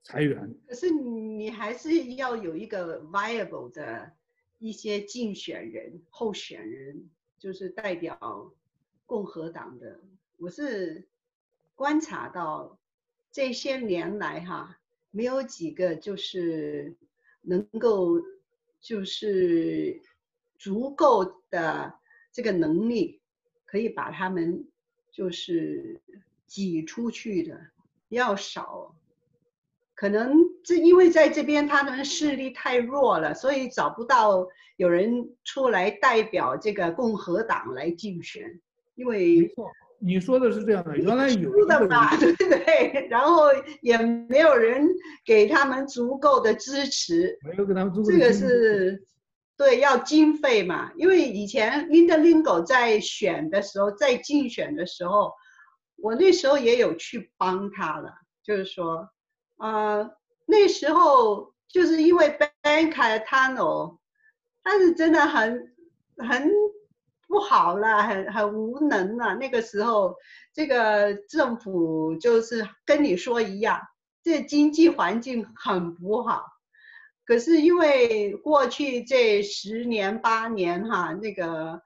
[0.02, 4.12] 裁员，可是你还是要有一个 viable 的
[4.58, 8.52] 一些竞选人、候选人，就是代表
[9.06, 10.00] 共和党的。
[10.38, 11.08] 我是
[11.76, 12.80] 观察到
[13.32, 14.80] 这些年来哈，
[15.12, 16.96] 没有几个就是
[17.42, 18.20] 能够
[18.80, 20.02] 就是
[20.60, 21.96] 足够的
[22.32, 23.20] 这个能力，
[23.66, 24.68] 可以把他们
[25.12, 26.00] 就是
[26.46, 27.60] 挤出去的，
[28.08, 28.94] 比较少。
[29.96, 38.62] 可能这因为在这边他们势力太弱了，所以找不到有人出来代表这个共和党来竞选。
[38.96, 39.70] 因为没错，
[40.00, 43.08] 你说的是这样的，原来有的嘛，对不对？
[43.10, 43.48] 然后
[43.82, 44.88] 也没有人
[45.26, 48.20] 给他们足够的支持，没有给他们足够的支持。
[48.20, 49.04] 这个是
[49.60, 50.90] 对，要经费嘛。
[50.96, 55.34] 因为以前 Linda Lingle 在选的时候，在竞选的时候，
[55.98, 59.10] 我那时候也有去帮他了，就是说。
[59.58, 60.10] 啊、
[60.46, 64.00] 那时候就是因为 Ben c a t a n o
[64.64, 65.76] 他是真的很
[66.18, 66.50] 很
[67.28, 69.36] 不好了，很很无能了。
[69.36, 70.16] 那个时候，
[70.54, 73.82] 这个政府就是跟你说一样，
[74.24, 76.46] 这经济环境很不好。
[77.30, 81.80] 可是因为过去这十年八年哈，那个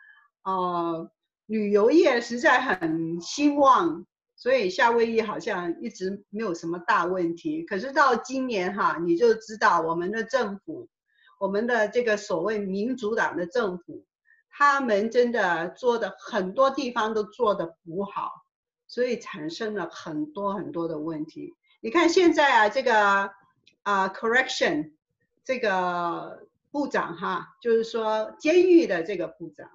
[0.46, 1.12] 呃
[1.48, 4.06] 旅游业实在很兴旺。
[4.36, 10.88] 所以夏威夷好像一直没有什么大问题，可是到今年哈，你就知道我们的政府，
[11.40, 14.06] 我们的这个所谓民主党的政府，
[14.50, 18.32] 他们真的做的很多地方都做得不好，
[18.88, 21.54] 所以产生了很多很多的问题。
[21.82, 23.32] 你看现在啊，这个
[23.84, 24.92] 啊 correction
[25.44, 29.70] 这个部长哈，就是说监狱的这个部长，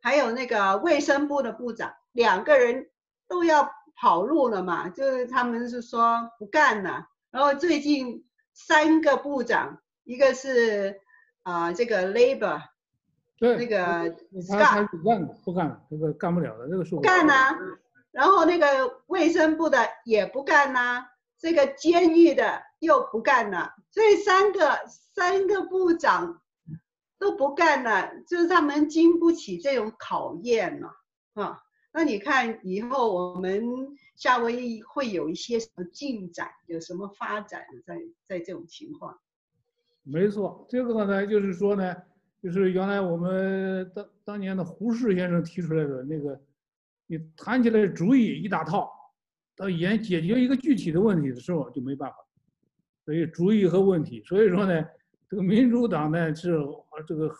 [0.00, 2.90] 还有那个卫生部的部长，两个人
[3.28, 3.70] 都要。
[3.96, 4.88] 跑路了嘛？
[4.88, 7.06] 就是他们是说不干了。
[7.30, 11.00] 然后最近三个部长，一个是
[11.44, 12.60] 啊、呃、这个 Labor，
[13.38, 14.10] 对，那个
[14.42, 17.56] Scott 他不干了，不干了，这个干不了了，这个是干啊。
[18.10, 21.06] 然后那个卫生部的也不干呐，
[21.44, 26.40] 这个监狱的又不干了，所以三个三个部长
[27.18, 30.90] 都不干了，就是他们经不起这种考验了
[31.34, 31.60] 啊。
[31.92, 33.62] 那你看以后我们
[34.16, 39.18] 夏威夷会有一些什么进展，有什么发展在在这种情况？
[40.02, 41.94] 没错，这个呢就是说呢，
[42.42, 46.40] 就是原来我们当当年的胡适先生提出来的那个，
[47.06, 48.90] 你谈起来主意一大套，
[49.56, 52.16] 到研解决一个具体的问题的时候就没办法。
[53.04, 54.84] 所以主意和问题，所以说呢，
[55.28, 56.58] 这个民主党呢是
[57.06, 57.30] 这个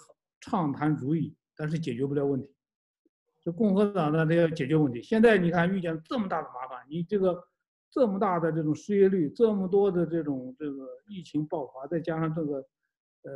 [0.40, 2.50] 畅谈主意，但是解决不了问题。
[3.42, 5.02] 这共和党呢，他要解决问题。
[5.02, 7.42] 现在你看遇见这么大的麻烦，你这个
[7.90, 12.56] 这么大的这种失业率，这么多的这种这个疫情爆发，再加上这个
[13.22, 13.32] 呃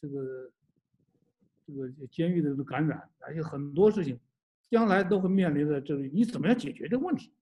[0.00, 0.50] 这个
[1.66, 4.18] 这个监狱的这个感染，而且很多事情，
[4.70, 7.32] 将来都会面临的这个你怎么样解决这个问题？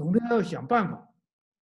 [0.00, 1.06] 总得要想办法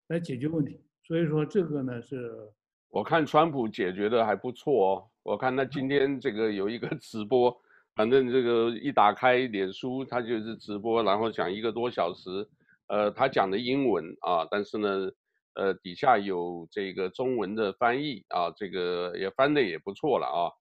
[0.09, 0.79] 来解决问题。
[1.05, 2.53] 所以说这个呢是，
[2.91, 5.09] 我看川普解决的还不错哦。
[5.23, 7.59] 我看他今天这个有一个直播。
[7.97, 12.47] 反正这个一打开脸书，他就是直播，然后讲一个多小时，
[12.89, 15.11] 呃，他讲的英文啊，但是呢，
[15.55, 20.53] 呃，底下有这个中文的翻译啊，这个也翻的也不错了啊。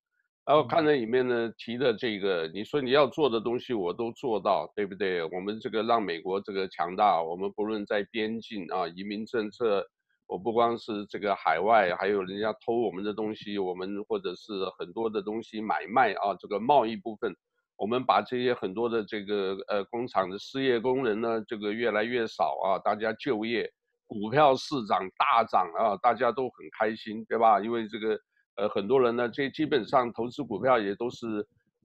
[0.50, 5.24] 然后看着里面呢提的这个，你说你要做的东西我都做到，对不对？
[5.26, 9.86] 我们这个让美国这个强大，我们不论在边境啊，移民政策。
[10.26, 17.32] 我不光是这个海外，还有人家偷我们的东西，我们或者是很多的东西买卖啊，这个贸易部分，
[17.78, 23.72] 我们把这些很多的这个呃工厂的失业工人呢，这个越来越少啊，大家就业，
[24.08, 27.60] 股票市场大涨啊，大家都很开心，对吧？
[27.60, 28.20] 因为这个
[28.60, 31.26] 呃很多人呢，这基本上投资股票也都是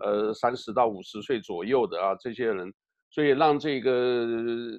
[0.04, 2.72] 呃三十到五十岁左右的啊，这些人。
[3.10, 4.26] 所以让这个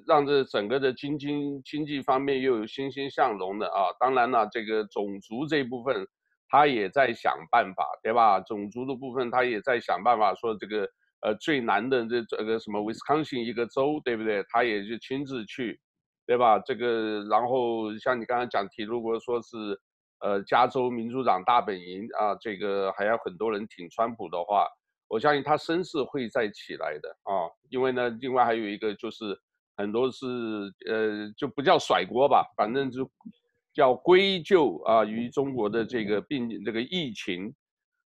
[0.06, 1.28] 让这整个的经济
[1.64, 6.06] 经济方面又有欣欣向荣的啊，当然了，这个种族这一部分
[6.50, 8.38] 他也在想办法，对吧？
[8.40, 10.86] 种族的部分他也在想办法，说这个
[11.22, 14.44] 呃最难的这这个什么威斯康星一个州，对不对？
[14.50, 15.80] 他也就亲自去，
[16.26, 16.58] 对吧？
[16.58, 19.56] 这个然后像你刚才讲提，如果说是
[20.20, 24.66] 呃加州民主党大本营啊，这个还要很多人挺川普的话。
[25.08, 29.38] 我相信他声势会再起来的啊，因为呢，另外还有一个就是
[29.76, 30.26] 很多是
[30.88, 33.08] 呃就不叫甩锅吧，反正就
[33.72, 37.54] 叫归咎啊于中国的这个病这个疫情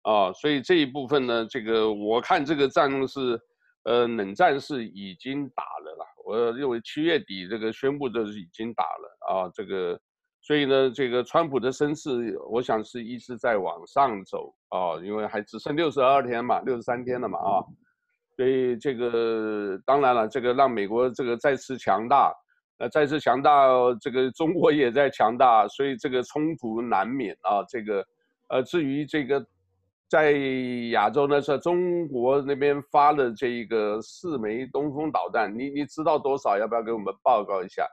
[0.03, 3.41] 啊，所以这一部分呢，这个我看这个战是
[3.85, 9.99] 呃冷战是已经打了啦，我认为七月底这个宣布的是已经打了啊，这个。
[10.43, 17.61] 所以呢，这个川普的声势，我想是一直在往上走啊，因为还只剩六十二天嘛，六十三天了嘛啊，
[18.37, 22.33] 所以这个当然了，这个让美国这个再次强大，
[22.79, 23.69] 呃，再次强大，
[24.01, 27.63] 这个中国也在强大，所以这个冲突难免啊。
[27.69, 28.03] 这个，
[28.49, 29.45] 呃，至于这个
[30.09, 30.33] 在
[30.91, 36.57] 亚洲呢，是中国那边发了这一个四枚东风导弹，你你知道多少？
[36.57, 37.87] 要不要给我们报告一下？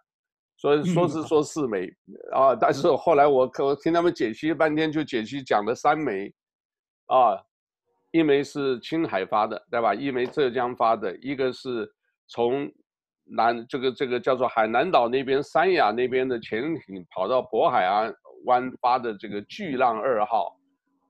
[0.58, 1.88] 所以说是说四枚
[2.34, 6.34] 啊，但是后来我我听他们解析半天，就解析讲了三枚，
[7.06, 7.38] 啊，
[8.12, 9.94] 一枚是青海发的，对吧？
[9.94, 11.88] 一枚浙江发的，一个是
[12.28, 12.72] 从
[13.24, 18.12] 南这个这个叫做海南岛那边三亚那边的潜艇跑到渤海
[18.46, 20.58] 湾发的这个巨浪二号，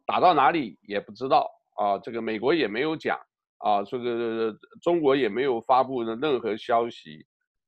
[0.05, 3.17] 打到哪里也不知道啊，这个美国也没有讲
[3.59, 7.25] 啊，这个中国也没有发布的任何消息。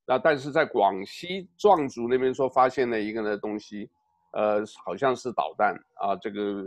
[0.10, 3.88] 那但是在广西壮族那边说发现了一个呢东西，
[4.32, 6.64] 呃，好像是导弹啊，这个，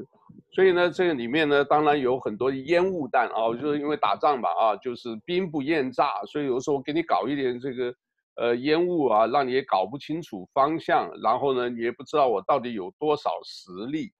[0.53, 7.93] 所以呢，这个里面呢，当然有很多烟雾弹啊，就是因为打仗吧啊，就是兵不厌诈，所以有时候给你搞一点这个，
[8.36, 14.12] 呃，烟雾啊，让你也搞不清楚方向，然后呢，你也不知道我到底有多少实力，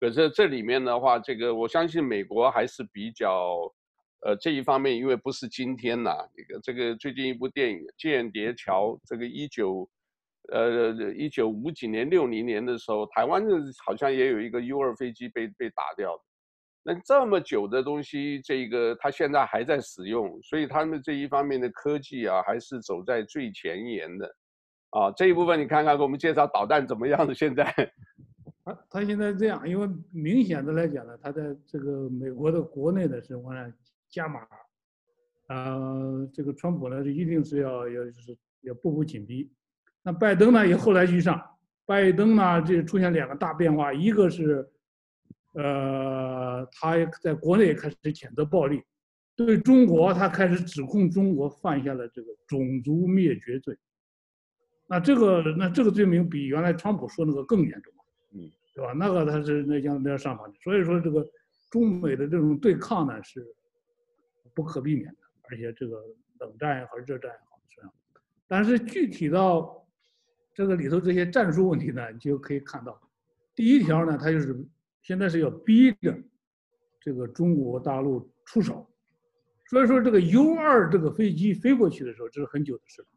[0.00, 3.70] 可是这里面的话，这个我相信美国还是比较。
[4.24, 9.88] 呃，这一方面，因为不是今天呐，这个这个最近一部电影《间谍桥》，这个一九，
[10.52, 13.42] 呃，一九五几年、六零年的时候，台湾
[13.84, 16.22] 好像也有一个 U 二飞机被被打掉的。
[16.84, 24.32] 那这么久的东西，这个他现在还在使用，所以他们这一方面的科技啊，还是走在最前沿的。
[24.90, 27.34] 啊，这一部分你看看，给我们介绍导弹怎么样的？
[27.34, 27.64] 现在，
[28.64, 33.72] 他他现在这样，因为明显的来讲呢，他在这个美国的国内的生活呢。
[34.12, 34.46] 加码，
[35.48, 39.50] 呃，这个川普呢，就一定是要要就是要步步紧逼。
[40.02, 41.42] 那拜登呢也后来居上，
[41.86, 44.68] 拜登呢这出现两个大变化，一个是，
[45.54, 48.82] 呃，他在国内开始谴责暴力，
[49.34, 53.74] 对中国他开始指控中国犯下了这个种族灭绝罪。
[54.88, 57.94] 那这个那这个罪名比原来川普说那个更严重，
[58.34, 58.92] 嗯，对吧？
[58.92, 60.54] 那个他是那将那要上法庭。
[60.60, 61.26] 所以说这个
[61.70, 63.42] 中美的这种对抗呢是。
[64.54, 65.18] 不可避免的，
[65.50, 66.02] 而且这个
[66.38, 67.92] 冷战也好，热战也好，是这样。
[68.46, 69.86] 但是具体到
[70.54, 73.00] 这个里头这些战术问题呢，你就可以看到，
[73.54, 74.54] 第一条呢，它就是
[75.02, 76.16] 现在是要逼着
[77.00, 78.88] 这个中国大陆出手。
[79.68, 83.08] 所以说，这个 U 二这个飞机飞过去的时候，这是很久的事了。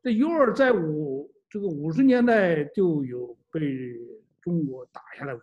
[0.00, 3.98] 这 U 二在五这个五十年代就有被
[4.40, 5.42] 中国打下来过，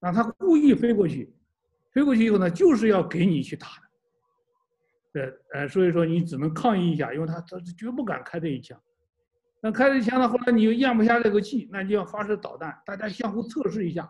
[0.00, 1.32] 那他故意飞过去，
[1.92, 3.89] 飞过去以后呢，就是要给你去打的。
[5.12, 8.80] 对，呃，所以说你只能抗议一下，因为他他是绝不敢开这一枪。
[9.60, 14.08] 那开这一枪呢，后来你又咽不下这个气，那就要发射导弹，大家相互测试一下，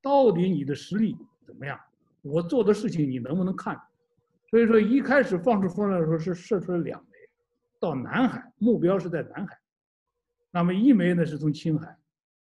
[0.00, 1.14] 到底你的实力
[1.46, 1.78] 怎么样？
[2.22, 3.78] 我做的事情你能不能看？
[4.48, 7.10] 所以说一开始放出风来的时候是射出了两枚，
[7.78, 9.58] 到南海，目标是在南海。
[10.50, 11.94] 那么一枚呢是从青海，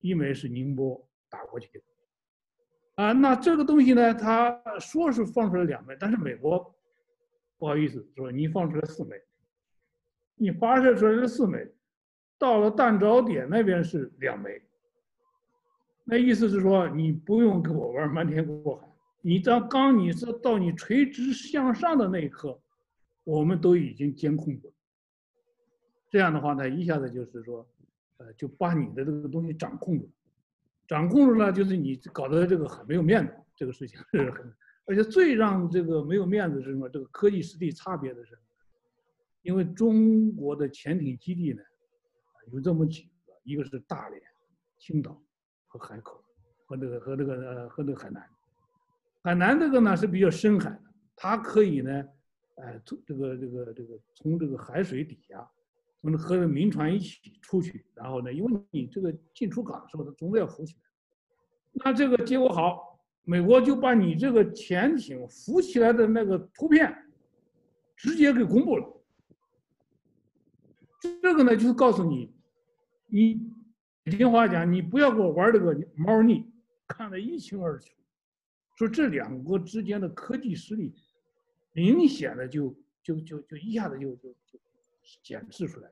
[0.01, 3.03] 一枚是宁波打过去的。
[3.03, 6.73] 啊，那这个东西呢，他说是放出来两枚，但是美国。
[7.63, 9.15] 不好意思，说你放出来四枚，
[10.35, 11.65] 你发射出来的四枚，
[12.37, 14.61] 到了弹着点那边是两枚。
[16.03, 18.87] 那意思是说，你不用跟我玩瞒天过海，
[19.21, 22.59] 你当刚你是到你垂直向上的那一刻，
[23.23, 24.73] 我们都已经监控住了。
[26.09, 27.65] 这样的话呢，一下子就是说，
[28.17, 30.11] 呃，就把你的这个东西掌控住了，
[30.85, 34.53] 掌控住了，就是你搞得这个很没有面子，这个事情是很。
[34.85, 36.89] 而且最让这个没有面子是什么？
[36.89, 38.37] 这个科技实力差别的是，
[39.41, 41.63] 因为中国的潜艇基地呢，
[42.51, 44.21] 有这么几个，一个是大连、
[44.77, 45.17] 青岛
[45.67, 46.21] 和海口，
[46.65, 48.21] 和那个和那个呃和那个海南。
[49.23, 50.81] 海南这个呢是比较深海的，
[51.15, 52.03] 它可以呢，
[52.55, 55.49] 哎，从这个这个这个从这个海水底下，
[56.01, 60.81] 从和民船一起出去，然后呢，因为你这个进出港的时候，它总得要浮起来。
[61.85, 62.91] 那这个结果好。
[63.23, 66.93] 美国就把你这个潜艇浮起来的那个图片，
[67.95, 68.89] 直接给公布了。
[71.21, 72.33] 这个呢，就是告诉你，
[73.07, 73.51] 你
[74.03, 76.49] 北京话讲，你不要给我玩这个猫腻，
[76.87, 77.87] 看得一清二楚。
[78.75, 80.93] 说这两国之间的科技实力
[81.73, 84.59] 明显的就就就就一下子就就就
[85.01, 85.89] 显示出来。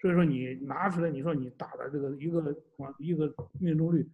[0.00, 4.08] 所以说你拿出来，你说你打的这个一个广一个命中率，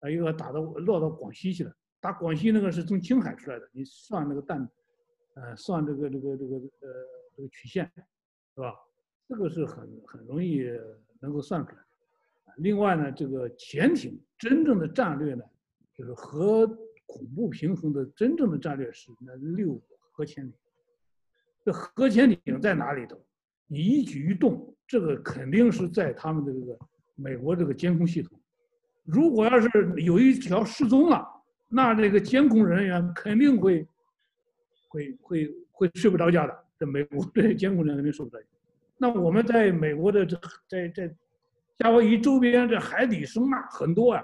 [0.00, 1.76] 啊一个打到落到广西去了，
[2.06, 4.70] 打广西那个是从青海出来的，你算那个弹，
[5.34, 6.88] 呃算这个这个这个呃
[7.36, 7.84] 这个曲线，
[8.54, 8.72] 是吧？
[9.28, 10.70] 这个是很很容易
[11.18, 11.78] 能够算出来。
[12.58, 15.42] 另外呢，这个潜艇真正的战略呢，
[15.98, 16.64] 就是核
[17.06, 20.54] 恐怖平衡的真正的战略是那六个核潜艇。
[21.64, 23.20] 这核潜艇在哪里头？
[23.66, 26.78] 你一举一动，这个肯定是在他们的这个
[27.16, 28.40] 美国这个监控系统。
[29.02, 31.32] 如果要是有一条失踪了，
[31.68, 33.86] 那这个监控人员肯定会
[34.88, 36.64] 会会会睡不着觉的。
[36.78, 38.46] 这美国 这监控人员肯定睡不着觉。
[38.98, 40.38] 那我们在美国的这
[40.68, 41.14] 在在
[41.78, 44.22] 夏威夷周边这海底声呐很多啊，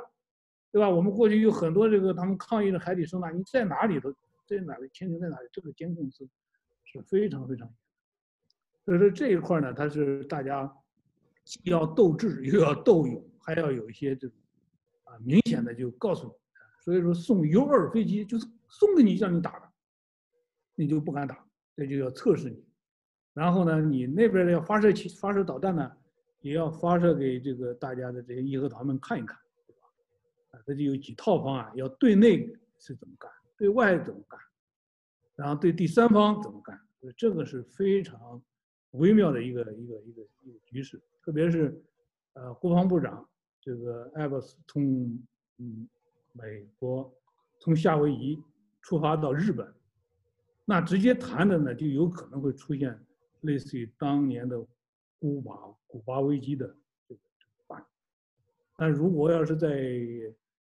[0.71, 0.89] 对吧？
[0.89, 4.11] 我们过去有很多这个他们抗议的海底声呐，你在哪里头，
[4.47, 6.27] 在哪里，潜艇在哪里，这个监控是
[6.85, 7.69] 是非常非常。
[8.85, 10.71] 所以说这一块呢，它是大家
[11.45, 14.37] 既要斗智又要斗勇，还要有一些这种
[15.05, 16.33] 啊明显的就告诉你。
[16.83, 19.73] 所以说送 U 二飞机就是送给你让你打的，
[20.75, 22.65] 你就不敢打，这就要测试你。
[23.33, 25.91] 然后呢，你那边的发射器发射导弹呢，
[26.41, 29.83] 也要发射给这个大家的这些义和团们看一看，对吧？
[30.51, 34.41] 啊，这就有几套方案，要对内是怎么干，对外怎么干，
[35.37, 36.81] 然后对第三方怎么干，
[37.17, 38.43] 这个是非常。
[38.97, 41.83] 微妙的一个一个一个一个局势，特别是，
[42.35, 43.27] 呃，国防部长
[43.59, 45.19] 这个艾伯斯通
[45.57, 45.89] 嗯
[46.33, 47.13] 美国
[47.61, 48.43] 从夏威夷
[48.81, 49.73] 出发到日本，
[50.65, 52.99] 那直接谈的呢，就有可能会出现
[53.43, 54.65] 类似于当年的
[55.19, 55.55] 古巴
[55.87, 56.67] 古巴危机的
[57.09, 57.87] 这个这个，
[58.77, 59.71] 但如果要是在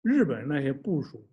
[0.02, 1.26] 日本那些部署，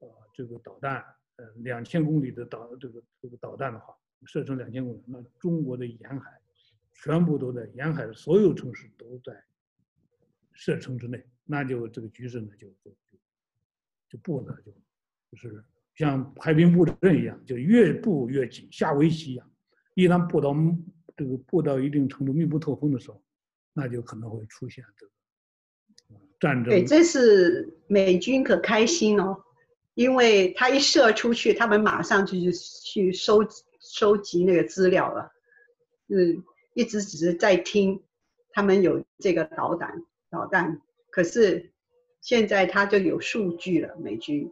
[0.00, 1.04] 呃，这个导弹
[1.36, 3.94] 呃两千公里的导这个这个导弹的话。
[4.24, 6.40] 射程两千公里，那中国的沿海
[6.92, 9.44] 全部都在沿海的所有城市都在
[10.52, 12.90] 射程之内，那就这个局势呢就就
[14.08, 14.72] 就布的就
[15.30, 19.50] 就是像排兵布阵一样，就越布越紧，下围棋一样。
[19.94, 20.54] 一旦布到
[21.16, 23.22] 这个布到一定程度密不透风的时候，
[23.72, 25.12] 那就可能会出现这个
[26.40, 26.64] 战争。
[26.64, 29.42] 对，这是美军可开心哦，
[29.94, 33.46] 因为他一射出去，他们马上就去去收。
[33.80, 35.32] 收集那个资料了，
[36.08, 36.44] 嗯，
[36.74, 38.02] 一直只是在听，
[38.50, 41.72] 他们有这个导弹，导弹，可是
[42.20, 44.50] 现在他就有数据了，美军。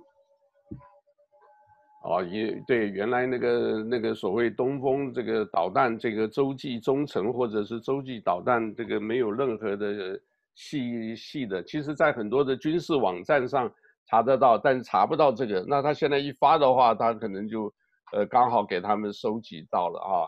[2.05, 10.21] 哦，也对，原来那个那个所谓东风这个导弹，这个洲际中程或者是洲际导弹，这个没有任何的
[10.55, 13.73] 细细的，其实在很多的军事网站上
[14.07, 15.65] 查得到，但查不到这个。
[15.67, 17.73] 那他现在一发的话，他可能就。
[18.13, 20.23] 呃，刚好给他们收集到了啊，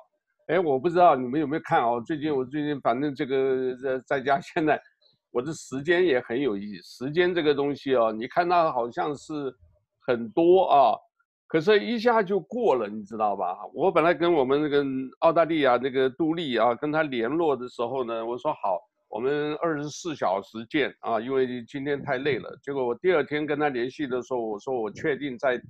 [0.48, 2.02] 哎，我不知道你们有没有看哦。
[2.04, 4.82] 最近我最近反正这个在在家， 现在
[5.30, 7.04] 我的时间也很有意思。
[7.04, 9.54] 时间这个东西哦，你看它好像是
[10.06, 10.96] 很多啊，
[11.46, 13.58] 可是一下就过了，你知道吧？
[13.74, 14.84] 我本来跟我们那个
[15.20, 22.58] 澳大利亚那个杜丽啊，跟他联络的时候呢，我说好，我们二十四小时见啊，因为今天太累了。
[22.62, 25.60] 结果我第二天跟他联系的时候，我说我确定在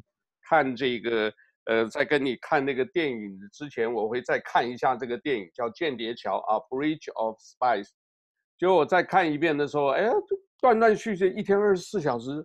[0.48, 1.32] 看这个。
[1.70, 7.84] 呃，在跟你看那个电影之前，我会再看一下这个电影，叫《间谍桥》啊，《Bridge of Spies》。
[8.58, 10.12] 结果我再看一遍的时候，哎呀，
[10.60, 12.44] 断断续续，一天二十四小时，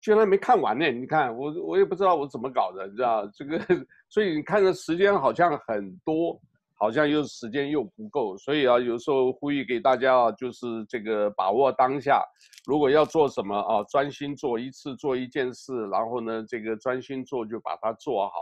[0.00, 0.90] 居然没看完呢。
[0.90, 3.58] 你看，我我也不知道我怎么搞的，你知道这个，
[4.08, 6.40] 所以你看的时间好像很多。
[6.74, 12.20] 好像又时间又不够，所以啊，有时候呼吁给大家啊，就是这个把握当下。
[12.66, 18.34] 如果要做什么啊，专心做一次做一件事，然后呢，这个专心做就把它做好。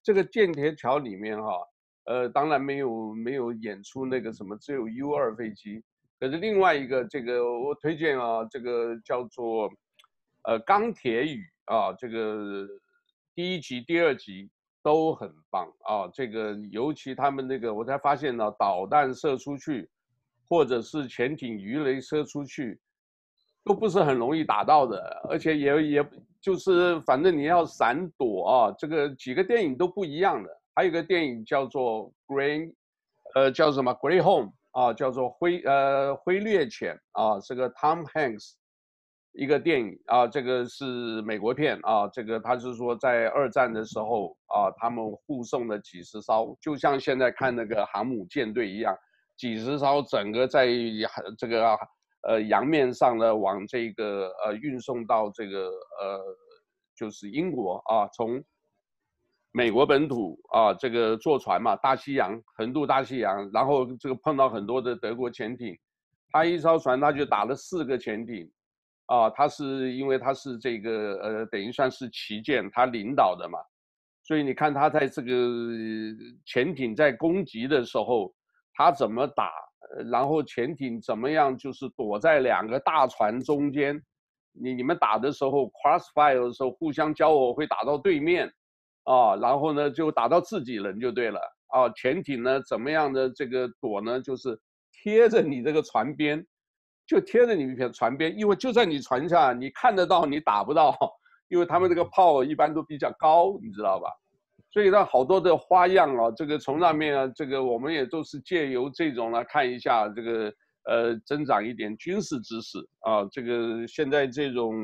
[0.00, 1.50] 这个间谍桥里面哈、
[2.04, 5.82] 呃，当然没有没有演出那个什么，只有 U 二飞机。
[6.18, 9.70] 可是另外一个这个我推荐啊，这个叫做
[10.44, 12.66] 呃钢铁雨啊，这个
[13.34, 14.50] 第一集第二集。
[14.80, 16.08] 都很棒啊！
[16.14, 19.86] 这个尤其他们那个，我才发现呢，导弹射出去，
[20.48, 22.80] 或者是潜艇鱼雷射出去，
[23.64, 24.98] 都不是很容易打到的，
[25.28, 26.10] 而且也也
[26.40, 28.74] 就是反正你要闪躲啊。
[28.78, 32.68] 这个几个电影都不一样的，还有一个电影叫做《Green》，
[33.34, 34.48] 呃，叫什么《Grey Home》
[34.78, 38.52] 啊，叫做灰呃灰猎犬啊，是个 Tom Hanks。
[39.32, 48.96] 一个电影啊，这个是美国片啊，这个他是说在二战的时候啊，他们护送了几十艘，就像现在看那个航母舰队一样，
[49.36, 50.66] 几十艘整个在
[51.36, 51.76] 这个
[52.26, 55.68] 呃洋面上呢，往这个呃运送到这个
[56.00, 56.20] 呃
[56.96, 58.42] 就是英国啊，从
[59.58, 65.76] 美国本土啊，这个坐船嘛，大西洋横渡大西洋，然后这个碰到很多的德国潜艇，
[66.30, 68.48] 他一艘船他就打了四个潜艇，
[69.06, 73.58] 啊，他是因为他是这个呃等于算是旗舰，他领导的嘛，
[74.22, 75.32] 所以你看他在这个
[76.46, 78.32] 潜艇在攻击的时候，
[78.74, 79.50] 他怎么打，
[80.08, 84.00] 然后潜艇怎么样就是躲在两个大船中间，
[84.52, 88.48] 你你们打的时候 crossfire 的时候互相交火会打到对面。
[89.08, 91.88] 啊，然后呢，就打到自己人就对了啊。
[91.96, 94.20] 潜艇呢，怎么样的这个躲呢？
[94.20, 94.60] 就是
[94.92, 96.46] 贴着你这个船边，
[97.06, 100.94] 就贴着你片船边，因为就在你船下，你看得到，你打不到，
[101.48, 104.10] 因为他们这个炮一般都比较高，你知道吧？
[104.70, 110.52] 所以呢，好多的花样啊，这个从上面啊，这个我们也都是借由这种来看一下这个
[110.84, 113.26] 呃，增长一点军事知识啊。
[113.32, 114.74] 这个现在这种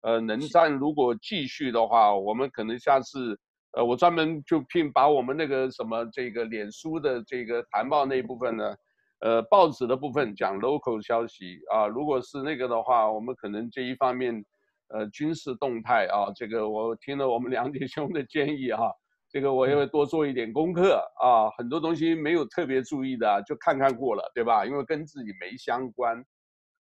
[0.00, 3.38] 呃，冷战如果继续的话，我们可能下次。
[3.72, 8.76] 呃，我专门就聘把我们那个什么这个脸书的这个谈报那一部分呢，
[9.20, 14.44] 呃，报纸的部分讲 local 消息啊，如果是那个的话，我们可能这一方面，
[14.88, 18.92] 呃，军事动态啊，这个我听了我们梁弟兄的建议哈、啊，
[19.30, 24.66] 这个我也会多做一点功课啊，很多东西没有特别注意的就看看过了，对吧？
[24.66, 26.22] 因为跟自己没相关，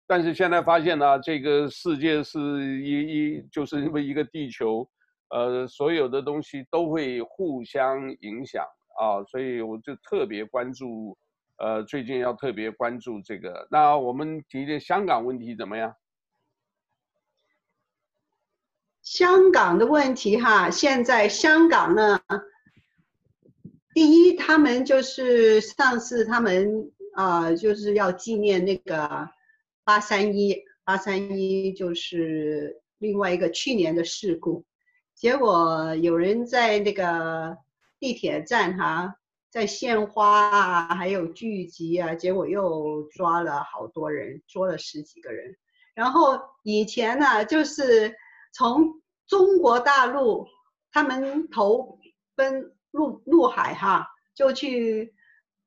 [0.06, 2.40] 但是现在发现呢，这个世界是
[2.84, 2.92] 一
[3.38, 4.88] 一就是因为一个地球。
[5.36, 8.66] 呃，所有的东西都会互相影响
[8.98, 11.18] 啊，所以我就特别关注，
[11.58, 13.68] 呃，最近要特别关注这个。
[13.70, 15.94] 那我们提的香港问题怎么样？
[19.02, 22.22] 香港的问题哈，现在香港呢，
[23.94, 29.30] 第一，他们就是上次他们啊、就是要纪念那个
[29.84, 34.64] 八三一，八三一就是另外一个去年的事故。
[35.16, 37.58] 结果有人在那个
[38.00, 39.16] 地铁站哈，
[39.50, 45.56] 在献花啊，还有聚集啊，结果又抓了好多人，捉了十几个人。
[45.94, 48.14] 然后以前呢，就是
[48.54, 50.48] 从中国大陆
[50.92, 51.98] 他们投
[52.36, 55.16] 奔陆陆海哈，就去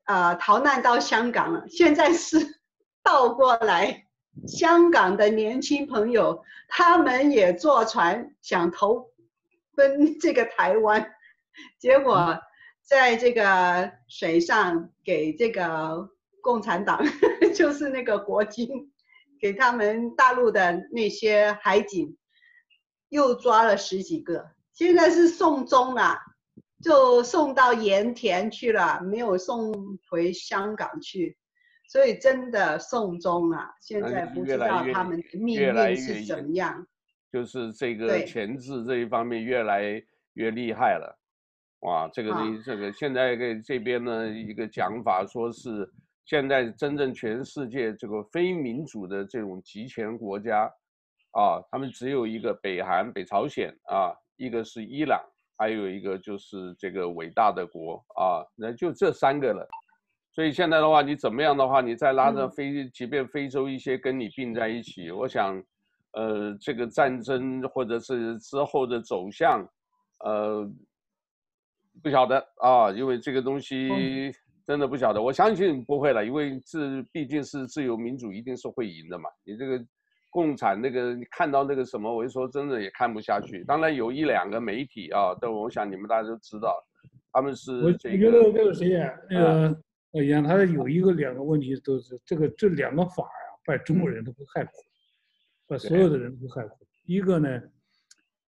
[0.05, 1.65] 呃逃难到香港了。
[1.71, 2.61] 现在是
[3.03, 4.07] 倒过来，
[4.47, 9.11] 香港的年轻朋友他们也坐船想投。
[9.79, 11.09] 分这个台湾，
[11.79, 12.37] 结果
[12.83, 16.11] 在这个水上给这个
[16.43, 17.01] 共产党，
[17.55, 18.69] 就是那个国军，
[19.41, 22.17] 给他们大陆的那些海警，
[23.09, 26.19] 又抓了十几个，现在是送终了，
[26.83, 29.73] 就送到盐田去了，没有送
[30.11, 31.39] 回香港去，
[31.89, 36.89] 所以真的送终了，现在不知道他们的命运是怎么样。
[37.31, 40.03] 就是这个前置这一方面越来
[40.33, 41.19] 越厉害了，
[41.81, 42.09] 哇！
[42.09, 45.87] 这个呢，这个现在给这边呢一个讲法，说是
[46.25, 50.73] 现在真正全世界这个非民主的这种集权国家，
[51.33, 55.21] 啊，他们只有一个北韩、北朝鲜啊，一个是伊朗，
[55.59, 59.69] 还有一个就是这个伟大的国啊，那就这三个了。
[60.33, 65.63] 所以现在的话，你怎么样的话，你再拉着非，即便非洲一些跟你并在一起，我想。
[66.19, 69.65] 呃，这个战争或者是之后的走向，
[70.25, 70.69] 呃，
[72.03, 74.33] 不晓得啊，因为这个东西
[74.67, 75.23] 真的不晓得。
[75.23, 79.31] 我相信不会了，因为这毕竟是自由民主，一定是会赢的嘛。
[79.45, 79.81] 你这个
[80.29, 83.63] 共产那个，你看到那个什么，我就说真的也看不下去。
[83.63, 86.77] 当然有一两个媒体啊，但我想你们大家都知道，
[87.33, 88.15] 他们是、这个。
[88.17, 89.81] 我觉得那个谁呀，那个
[90.15, 94.73] 呃，杨他有一个两个问题都是这个这两个法啊，把中国人都不害苦。
[95.69, 96.87] 把所有的人都害苦。
[97.05, 97.63] 一个呢，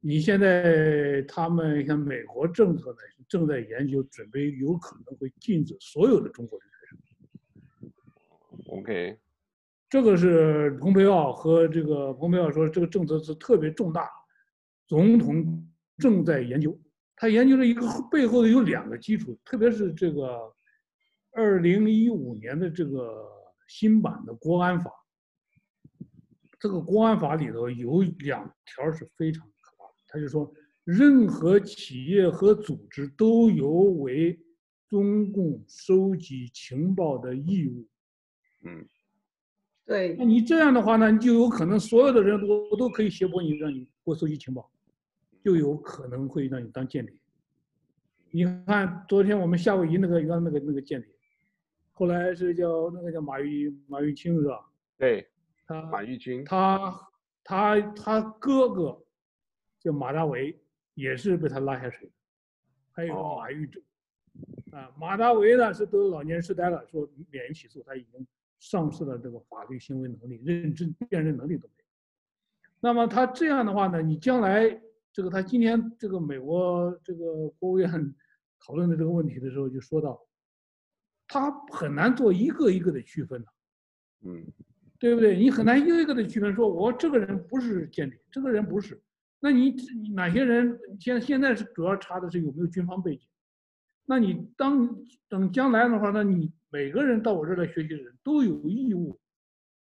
[0.01, 2.97] 你现在他们像美国政策呢，
[3.29, 6.69] 正在研究，准备有可能会禁止所有的中国人。
[8.67, 9.19] OK，
[9.89, 14.09] 这个是蓬佩奥和这个蓬佩奥说，这个政策是特别重大，
[14.87, 16.75] 总统正在研究。
[17.15, 20.51] 他研究了一个背后的有两个基础，特别是这个
[21.31, 23.23] 二零一五年的这个
[23.67, 24.91] 新版的国安法。
[26.63, 30.49] 这个公安法里头有两条是非常可怕的，他就说，
[30.85, 34.39] 任何企业和组织都有为
[34.87, 37.85] 中共收集情报的义务。
[38.63, 38.87] 嗯，
[39.85, 40.15] 对。
[40.17, 44.71] 那你这样的话呢，你就有可能所有的人都都可以胁迫你，让你给我收集情报，
[45.43, 47.13] 就有可能会让你当间谍。
[48.31, 51.09] 你看昨天我们夏威夷那个原来那个那个间谍，
[51.91, 54.65] 后来是叫那个叫马玉马玉清是吧？
[54.97, 55.27] 对。
[55.73, 57.09] 他马玉军，他
[57.43, 59.03] 他他哥哥
[59.79, 60.61] 就马大为，
[60.93, 62.13] 也是被他拉下水的。
[62.91, 63.81] 还有马玉正，
[64.71, 68.27] 啊，马大为呢是得老年痴呆了，说免于起诉，他已经
[68.59, 71.85] 丧失了这个法律行为能力，认知辨认能力都没有。
[72.79, 74.79] 那么他这样的话呢，你将来
[75.11, 77.89] 这个他今天这个美国这个国务院
[78.63, 80.23] 讨论的这个问题的时候就说到，
[81.27, 83.47] 他很难做一个一个的区分了，
[84.21, 84.45] 嗯，
[85.03, 85.35] 对不对？
[85.35, 89.03] 你很难一个一个的区分，说我这个人不是间谍，这个人不是。
[89.41, 89.75] 那你
[90.15, 93.27] 哪些人现现在是主要查的是有没有军方背景？
[94.05, 94.95] 那你当
[95.27, 99.19] 等将来的话，那你每个人到我这儿来学习的人都有义务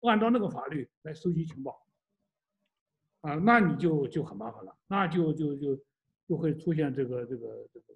[0.01, 1.87] 按照那个法律来收集情报
[3.21, 5.79] 啊，那你就就很麻烦了，那就就就
[6.29, 7.87] 就会出现这个这个这个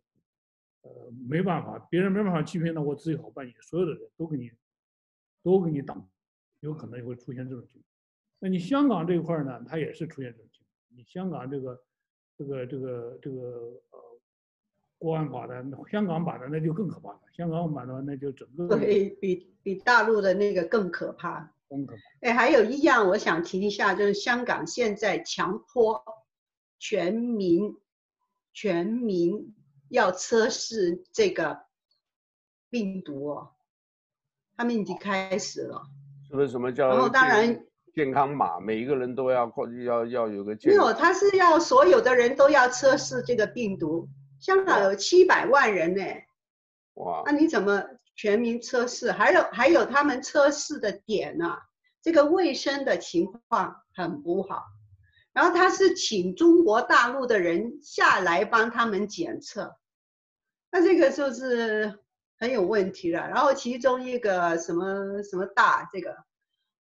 [0.82, 4.52] 呃没办法，别人没办法欺骗，那我自己好办，你所有的人都给你
[5.42, 6.08] 都给你挡，
[6.60, 7.84] 有可能也会出现这种情况。
[8.38, 10.96] 那你香港这一块呢，它也是出现这种情况。
[10.96, 11.82] 你香港这个，
[12.36, 13.38] 这个这个这个
[13.90, 13.98] 呃，
[14.98, 17.20] 国安法的，香港版的那就更可怕了。
[17.36, 21.52] 香港版的话，那就整个对比比大陆的那个更可怕。
[21.68, 22.02] 更可怕。
[22.20, 26.02] 哎，还有一样我想提一下，就是香港现在强迫
[26.78, 27.76] 全民
[28.52, 29.54] 全民
[29.88, 31.60] 要测试这个
[32.68, 33.52] 病毒哦，
[34.56, 35.88] 他们已经开始了。
[36.30, 36.88] 是不是什么叫？
[36.88, 37.60] 然后当然。
[37.92, 39.52] 健康码，每一个人都要
[39.84, 40.70] 要要有个健。
[40.70, 44.08] 没有，他是要所有的人都要测试这个病毒。
[44.38, 46.04] 香港有七百万人呢，
[46.94, 47.24] 哇！
[47.26, 49.10] 那你怎么全民测试？
[49.10, 51.58] 还有还有他们测试的点呢、啊？
[52.00, 54.62] 这个卫生的情况很不好。
[55.32, 59.76] 然后他是请中国大陆的人下来帮他们检测，
[60.70, 61.98] 那这个就是
[62.40, 63.28] 很有问题了。
[63.28, 66.16] 然后其中一个什么什么大这个。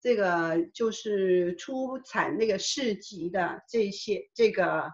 [0.00, 4.92] 这个就是出产那个试剂的这些这个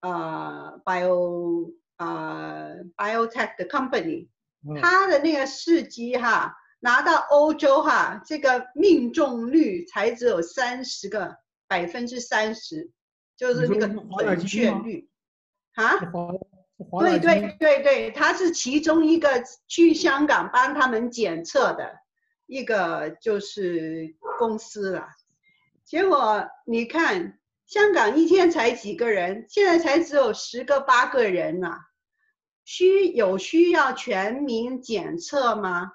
[0.00, 4.28] 呃 bio 呃 biotech 的 company，
[4.80, 12.92] 它的那个试剂哈拿到欧洲哈，这个命中率才只有三十个百分之三十，
[13.36, 15.10] 就是那个准确率
[15.74, 15.94] 啊？
[17.00, 21.98] 对对对对，他是其中一个去香港帮他们检测的。
[22.46, 25.08] 一个就是公司了，
[25.84, 31.76] 结果你看香港一天才几个人，现在才只有十个八个人呢，
[32.64, 35.92] 需有需要全民检测吗？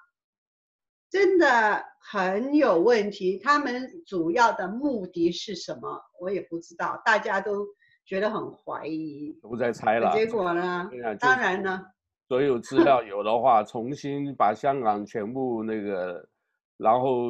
[1.10, 3.40] 真的很有问题。
[3.40, 6.04] 他们主要的目的是什么？
[6.20, 7.66] 我也不知道，大家都
[8.06, 10.12] 觉得很怀疑，都在猜了。
[10.14, 10.90] 结果呢？
[11.20, 11.82] 当然呢，
[12.28, 16.28] 所有资料有的话，重新把香港全部那个。
[16.76, 17.30] 然后，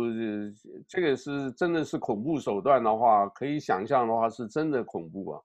[0.88, 5.42] 这个是真的是恐怖手段的话，可以想象的话，是真的恐怖啊！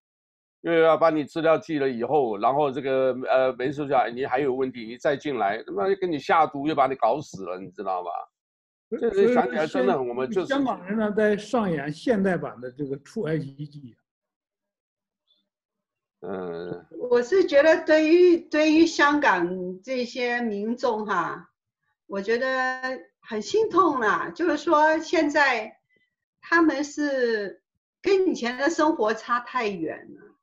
[0.62, 8.10] 因为要把你资料寄了以后，然后这个呃没收下来，你还有问题，你再进来，他妈又给你下毒，又把你搞死了，你知道吧？
[8.98, 13.96] 这个想起来真的，我们就是香港人呢，在上演现代版的这个出埃及记。
[16.20, 21.50] 嗯，我是觉得对于对于香港这些民众哈，
[22.06, 23.00] 我觉得。
[23.20, 25.80] 很心痛啦，就是说现在
[26.40, 27.62] 他们是
[28.00, 30.34] 跟以前的生活差太远了，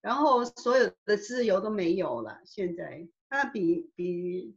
[0.00, 2.40] 然后所有的自由都没有了。
[2.44, 4.56] 现在他比比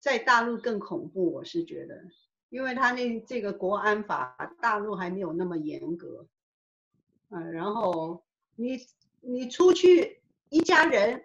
[0.00, 2.02] 在大陆更恐怖，我是觉得，
[2.48, 6.26] 因为他那这个国安法大陆还没有那么严格，
[7.30, 8.24] 嗯，然后
[8.56, 8.76] 你
[9.22, 10.20] 你出去
[10.50, 11.24] 一家人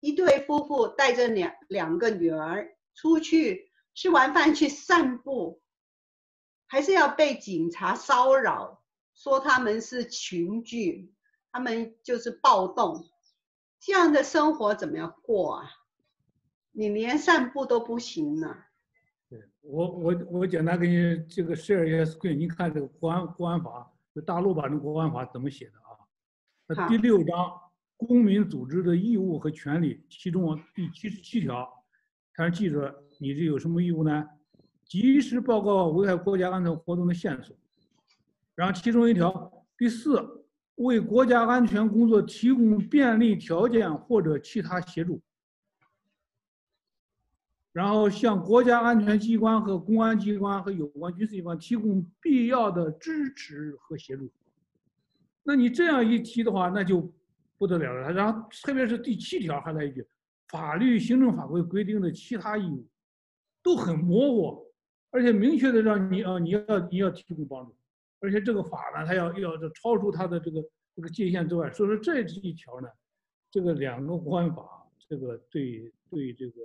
[0.00, 3.68] 一对夫妇带着两两个女儿出去。
[3.92, 5.60] 吃完饭去散步，
[6.68, 8.82] 还是要被警察骚扰，
[9.14, 11.12] 说他们是群聚，
[11.50, 13.04] 他们就是暴动，
[13.80, 15.70] 这样的生活怎么样过啊？
[16.70, 18.56] 你连散步都不行呢？
[19.28, 25.89] 对，我我我简单给你这个 share 一下 screen，你看这个国安国安法，就大陆版的国安法怎么写的啊？
[26.72, 27.52] 那第六章
[27.96, 31.68] 公民组织的义务和权利，其中第七十七条，
[32.32, 33.02] 他说记者。
[33.18, 34.24] 你这有什么义务呢？
[34.84, 37.56] 及时报告危害国家安全活动的线索。
[38.54, 40.46] 然后其中一条第四，
[40.76, 45.20] 为国家安全工作提供便利条件或者其他协助。
[47.72, 54.30] 然后向国家安全机关和公安机关和有关军事机关提供必要的支持和协助。
[55.50, 57.12] 那你这样一提的话，那就
[57.58, 58.12] 不得了了。
[58.12, 60.06] 然后特别是第七条还来一句，
[60.46, 62.86] 法律、行政法规规定的其他义务。
[63.62, 64.72] 都很模糊，
[65.10, 67.76] 而且明确的让你啊，你要你要提供帮助，
[68.20, 71.68] 而且这个法呢，它要要超出它的这个这个界限之外。
[71.72, 72.88] 所以说这一条呢，
[73.50, 76.62] 这个两个国安法这个对对这个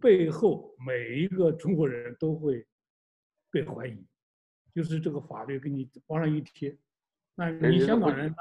[0.00, 2.66] 背后每一个中国人都会
[3.50, 4.04] 被怀疑，
[4.74, 6.76] 就是这个法律给你往上一贴，
[7.34, 8.34] 那你香港人。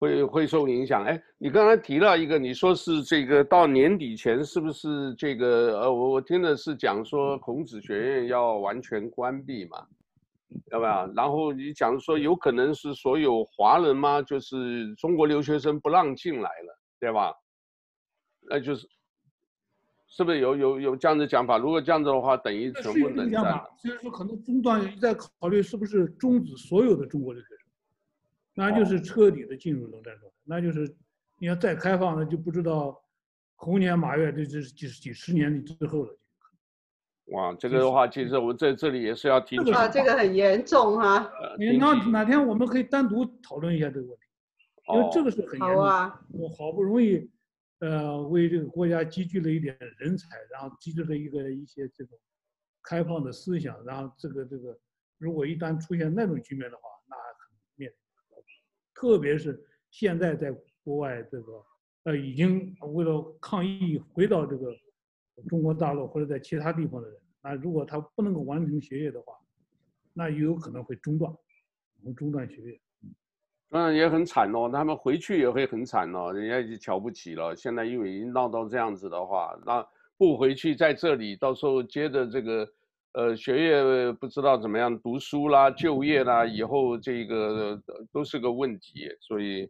[0.00, 1.04] 会会受影响。
[1.04, 5.78] 哎，你刚才提到一个，你说是这个到年底前是不是这个？
[5.78, 9.86] 呃，我我听的是讲说孔子学院要完全关闭嘛，
[10.72, 11.06] 要不要？
[11.12, 14.22] 然后你讲说有可能是所有华人吗？
[14.22, 17.34] 就是中国留学生不让进来了，对吧？
[18.48, 18.88] 那就是
[20.08, 21.58] 是不是有有有这样的讲法？
[21.58, 23.42] 如果这样子的话，等于全部冷战。
[23.76, 27.59] 所以说可能中断在考虑是不是终止所有的中国留学生。
[28.60, 30.94] 那就是彻底的进入冷战状态，那就是
[31.38, 33.02] 你要再开放，那就不知道
[33.56, 36.14] 猴年马月，这这是几十几十年之后了。
[37.28, 39.70] 哇，这个的话，其实我在这里也是要提出。
[39.70, 41.32] 啊，这个很严重哈。
[41.58, 45.82] 你那哪天我们可以单独讨论一下这个问题，因为这个是很严重。
[45.82, 46.20] 啊。
[46.32, 47.30] 我好不容易，
[47.78, 52.18] 呃，为这个国家积聚了一点人才，然后积聚了一个一些这种
[52.82, 54.78] 开放的思想，然后这个这个，
[55.16, 56.89] 如果一旦出现那种局面的话。
[59.00, 59.58] 特别是
[59.90, 61.52] 现在在国外，这个
[62.04, 64.76] 呃，已经为了抗疫回到这个
[65.48, 69.32] 中国大陆或者在其他地方的人，那如果他不能够完成学业的话，
[70.12, 71.32] 那也有可能会中断，
[72.04, 72.80] 会中断学业。
[73.70, 77.56] 当然也很惨哦，他们回去也会很惨哦，人家就瞧不起了。
[77.56, 79.82] 现在因为已经闹到这样子的话，那
[80.18, 82.70] 不回去在这里，到时候接着这个。
[83.12, 87.76] 呃，学业不知道怎么样读书啦，就业啦，以后这个
[88.12, 89.68] 都是个问题，所以，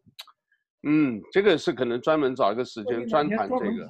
[0.82, 3.86] 嗯，这个是可能专门找一个时间专谈这个，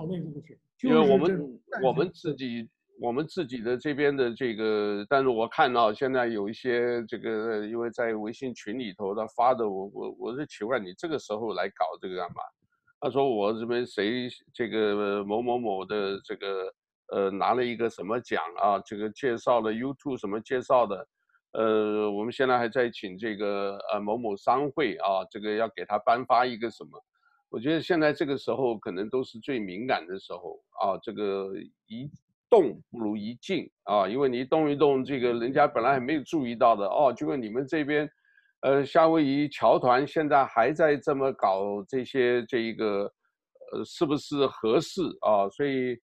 [0.84, 2.68] 因为我们我们自己
[3.01, 12.42] 我们自己的这边的这个，但是我看到现在有一些这个，因为在微信群里头他发的，我我我是奇怪你这个时候来搞这个干嘛？
[13.01, 16.72] 他说我这边谁这个某某某的这个。
[17.12, 18.78] 呃，拿了一个什么奖啊？
[18.86, 21.08] 这个介绍了 YouTube 什么介绍的？
[21.52, 26.90] 呃，我们现在还在请这个呃某某商会啊，这个要给他颁发一个什么？
[27.48, 30.96] 我觉得现在这个时候可能都是最敏感的时候啊。
[31.02, 31.52] 这个
[31.88, 32.08] 一
[32.48, 38.08] 动不如一静啊，因为你一动一动，这个人家本来还没有注意到的哦，结果你们这边，
[38.61, 43.12] 呃，夏威夷侨团现在还在这么搞这些这一个，
[43.72, 45.48] 呃，是不是合适啊？
[45.48, 45.98] 所以。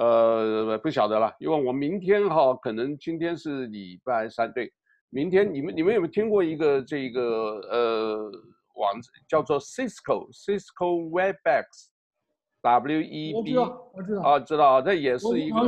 [0.00, 4.72] 呃，不晓得了，因为我明天哈，可能今天是礼拜三，对，
[5.10, 7.20] 明天你们你们有没有听过一个这个
[7.70, 8.32] 呃
[8.76, 15.58] 网址叫做 Cisco Cisco Webex，W E B，我知道，我知道，啊，知道，这也是一个，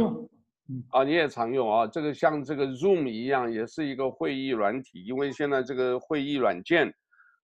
[0.70, 6.90] 嗯，啊，你也常用啊，这个像这个 Zoom 一样，也是一个会议软体，因为现在这个会议软件。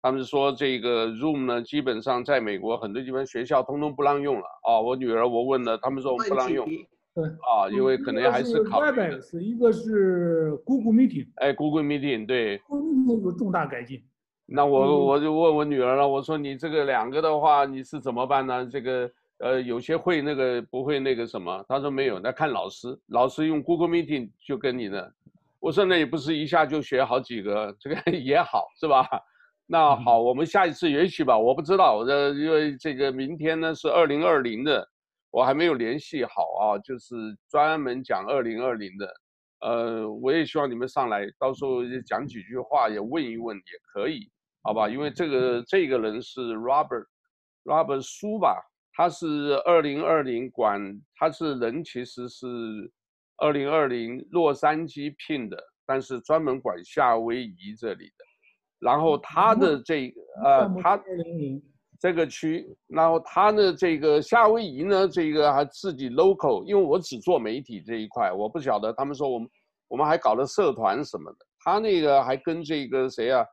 [0.05, 4.79] 他们说这个 Zoom 呢，基本上在美国很多地方学校通通不让用了啊。
[4.79, 6.63] 我女儿我问了，他们说我们不让用。
[7.15, 8.87] 对啊，因为可能还是考虑。
[8.91, 11.25] Webex，一个是 Google Meeting。
[11.37, 12.59] 哎，Google Meeting 对。
[12.67, 14.03] Google Meeting 有重大改进。
[14.45, 18.63] 那我我就问我女儿了，我说你这个两个的话，你是怎么办呢？
[18.71, 21.65] 这个呃，有些会那个不会那个什么？
[21.67, 25.11] 她说没有，那看老师，老师用 Google Meeting 就跟你的。
[25.59, 29.03] 我说那也不是一下就学好几个，这个 也好是吧？
[29.67, 34.87] 那好，我们下一次也许吧，我不知道，我的因为这个明天呢是二零二零的，
[35.31, 37.15] 我还没有联系好啊，就是
[37.49, 39.13] 专门讲二零二零的，
[39.61, 44.29] 呃，我也希望你们上来，到时候讲几句话，也问一问也可以，
[44.61, 44.87] 好吧？
[44.87, 47.05] 因为这个这个人是 Robert
[47.63, 48.61] Robert 苏吧，
[48.93, 50.79] 他是二零二零管，
[51.15, 52.45] 他是人其实是
[53.37, 55.57] 二零二零洛杉矶聘的，
[55.87, 58.25] 但是专门管夏威夷这里的。
[58.79, 60.99] 然后他的这个呃，他
[61.97, 69.49] 这个区，然后他的这个夏威夷呢，这个还自己 local，因为我只做媒体这一块，我不晓得他们说我们
[69.87, 73.45] 我们还搞了社团什么的，他那个还跟这个谁啊，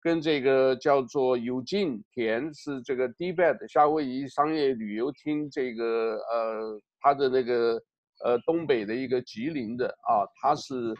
[0.00, 5.84] 跟这个叫做有进田是这个 DBAT 夏威夷商业旅游厅这个
[6.32, 7.82] 呃他的那个
[8.24, 10.94] 呃东北的一个吉林的啊，他是。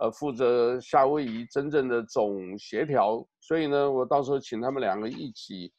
[0.00, 5.70] 呃，负责夏威夷真正的总协调，所以呢，我到时候请他们两个一起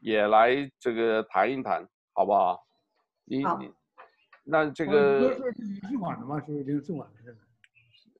[0.00, 2.62] 也来这个谈一谈，好不好？
[3.24, 3.72] 你好你，
[4.44, 5.30] 那这个。
[5.30, 6.38] 领事馆的吗？
[6.46, 7.38] 是领事馆的这个。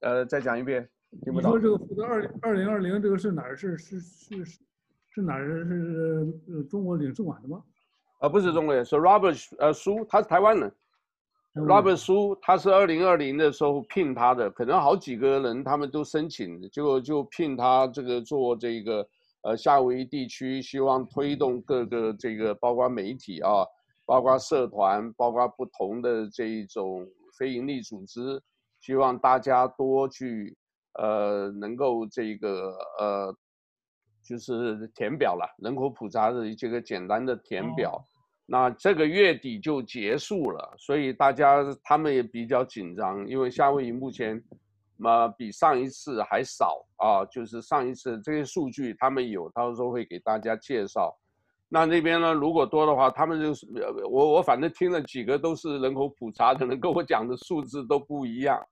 [0.01, 0.88] 呃，再讲一遍。
[1.22, 3.55] 听不到你说这个负责二零二零二零这个是哪儿？
[3.55, 4.61] 是是是是
[5.11, 5.47] 是哪儿？
[5.66, 7.62] 是呃中国领事馆的吗？
[8.20, 10.72] 啊，不是中国人，是 Robert 呃苏，他是台湾人。
[11.55, 19.07] Robert 苏，他是二零二零的时候聘他的，可能好几个人他们都申请，结果就聘他这个做这个
[19.42, 23.64] 呃夏威夷地区，希望推动各个这个包括媒体啊，
[24.05, 27.07] 包括社团，包括不同的这一种
[27.38, 28.42] 非营利组织，
[28.80, 30.57] 希望大家多去
[30.94, 33.32] 呃能够这个呃
[34.24, 37.92] 就是填表了，人口普查的这个简单的填表。
[37.92, 38.14] 哦
[38.47, 44.38] 那这个月底就结束了，所以大家他们也比较紧张，因为夏威夷目前，
[44.99, 51.18] 嘛比上一次还少啊，就是上一次这些数据他们有，到时候会给大家介绍。
[51.70, 53.66] 那那边呢，如果多的话，他们就是
[54.11, 58.62] 我我反正听了几个都是人口普查的人跟我讲的数字都不一样。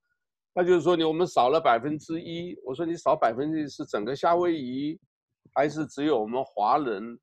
[0.54, 5.00] 他就是说你我们少了百分之一，我说你少百分之一是整个夏威夷，
[5.54, 7.18] 还是只有我们华人？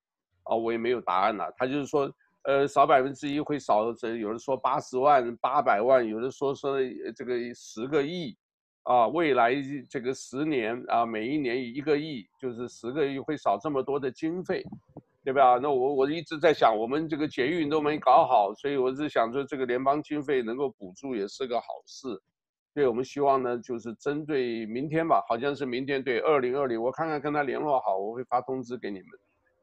[0.46, 1.54] 啊，我也没有答案了。
[1.56, 2.12] 他就是说。
[2.44, 6.78] 呃，少百分之一会少，这有人说八十万、八百万，有的说说
[7.16, 8.36] 这个十个亿，
[8.84, 9.54] 啊，未来
[9.90, 14.64] 这个十年啊，每一年一个亿，就是十个亿会少这么多的经费，
[15.24, 15.60] 对吧？
[15.62, 22.08] 那我我一直在想，我们这个捷运都没搞好，所以我是想说，这个联邦经费能够补助也是个好事，
[22.74, 29.08] 对我们希望呢，就是针对明天吧，好像是明天对二零二零，我看看跟他联络好，我会发通知给你们。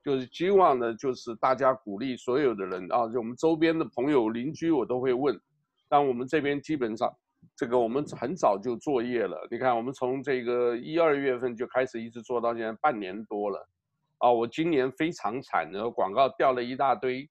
[0.07, 5.37] 就是希望呢，就是大家鼓励所有的人啊，就我们周边的朋友、邻居，我都会问。
[5.89, 7.13] 但我们这边基本上，
[7.57, 9.37] 这个我们很早就作业了。
[9.51, 13.69] 你看，我们从这个一二月份就开始一直做到现在半年多了。
[14.19, 17.29] 啊，我今年非常惨，然后广告掉了一大堆，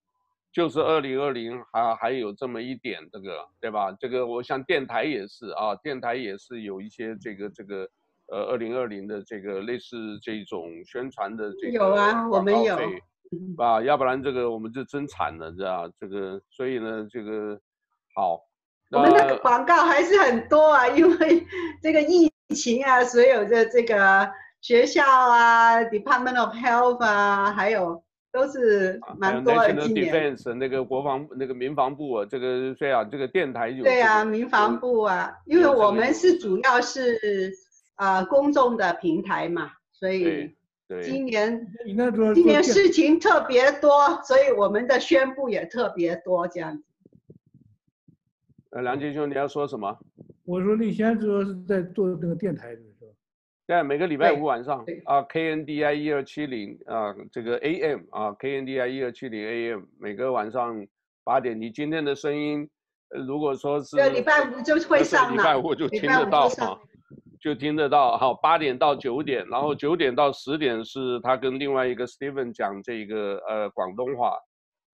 [0.52, 3.90] 就是二零二零还还有这么一点，这个对吧？
[3.98, 7.90] 这个我像电台也是啊，电台也是有一些这个这个。
[8.28, 12.76] 呃，二零二零的这个类似这种宣传的这个有啊，我们有，
[13.58, 17.60] 啊，要不然这个我们就真惨了，知道这个，所以呢，这个
[18.16, 18.40] 好，
[18.90, 21.46] 我们的广告还是很多啊，因为
[21.84, 24.28] 这个疫情啊，所有的这个
[24.60, 29.72] 学校啊，Department of Health 啊，还有都是蛮多的。
[29.82, 33.90] 今年 Defense 那个国防那个民防部啊，这个虽然这个电台有、这个。
[33.90, 37.54] 对啊，民防部啊，因为我们是主要是。
[37.96, 40.56] 啊、呃，公众的平台嘛，所以
[41.04, 41.68] 今年
[42.34, 46.84] 今年事情特别多，所以我们的宣布也特别多，这样子。
[48.72, 49.98] 呃，梁杰兄，你要说什么？
[50.44, 53.08] 我说你现在主要是在做这个电台的是吧？
[53.66, 60.86] 对，每个礼拜五晚上啊，KNDI 一二七零啊，这个 AM 啊，KNDI 一二七零 AM，每个晚上
[61.24, 62.70] 八点，你今天的声音，
[63.10, 66.78] 呃、如果说是，对，礼拜五就会上了，礼拜五就听得到啊。
[67.46, 74.36] 就听得到，好，八点到九点，然后九点到十点是他跟另外一个 Steven 讲这个呃广东话，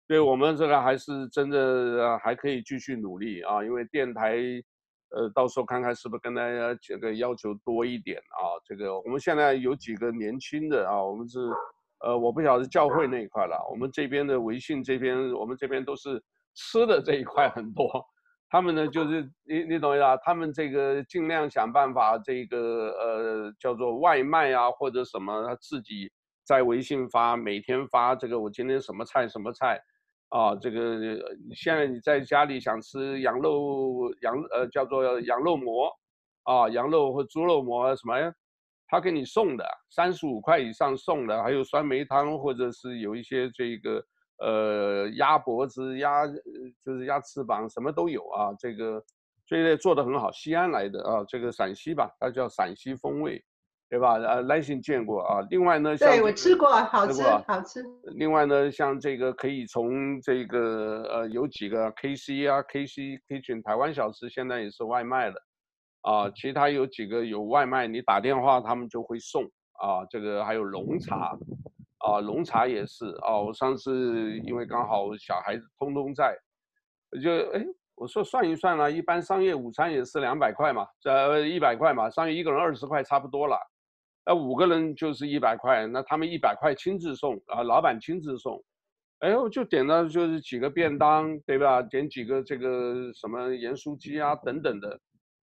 [0.06, 4.36] 对我们这个还是真的还可以继续努力啊，因为电台，
[5.12, 11.39] 呃，到时候看看是不是跟大家这个要求多一点啊，这个我们现在有几个年轻的啊，我们是，
[12.02, 16.22] 呃，我不晓得教会那一块了，我们这边的微信这边，我们这边都是
[16.54, 18.06] 吃的这一块很多。
[18.54, 20.18] 他们呢，就是你你懂呀？
[20.18, 26.12] 他们这个尽量想办法，这个呃叫做外卖啊，或者什么，他自己
[26.43, 29.82] 在微信发，每天发这个我今天什么菜什么菜，
[30.28, 30.99] 啊，这个
[31.56, 35.89] 现在你在家里想吃羊肉羊呃叫做羊肉馍，
[36.43, 38.34] 啊羊肉或猪肉馍什么呀，
[38.89, 44.04] 他给你送的，三十五块以上送的，还有酸梅汤或者是有一些这个。
[44.42, 46.26] 呃，鸭脖子、鸭
[46.84, 48.52] 就是鸭翅膀，什么都有啊。
[48.58, 49.04] 这个
[49.46, 53.44] 这类做的很好，西安来的啊，这个陕西吧，它叫陕西风味，
[53.88, 54.14] 对吧？
[54.14, 55.46] 呃，来信见过啊。
[55.52, 57.86] 另外呢，对我吃过，好吃，好吃。
[58.16, 65.39] 另外呢，像这个可以从这个呃，有几个 KC 啊，KC Kitchen 台湾小吃现在也是外卖的
[66.02, 66.32] 啊。
[66.32, 70.04] 其他有几个有外卖，你打电话他们就会送啊。
[70.10, 71.38] 这个还有龙茶。
[72.06, 73.38] 啊，龙茶也是啊。
[73.39, 76.36] 我上次因为刚好小孩子通通在，
[77.22, 83.58] 就哎，我说算一算了，一般商业午餐也是两百块嘛，呃，一百块嘛，商业一个人二十块差不多了，
[84.26, 88.64] 那五个人就是一百块，那他们一百块亲自送啊，老板亲自送，
[89.20, 91.82] 哎，我就点了就是几个便当，对吧？
[91.82, 94.99] 点几个这个什么盐酥鸡啊等等的，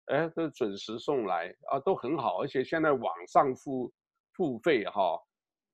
[0.06, 3.92] 哎，都准时送来啊，都很好，而且现在网上付
[4.34, 5.20] 付费哈。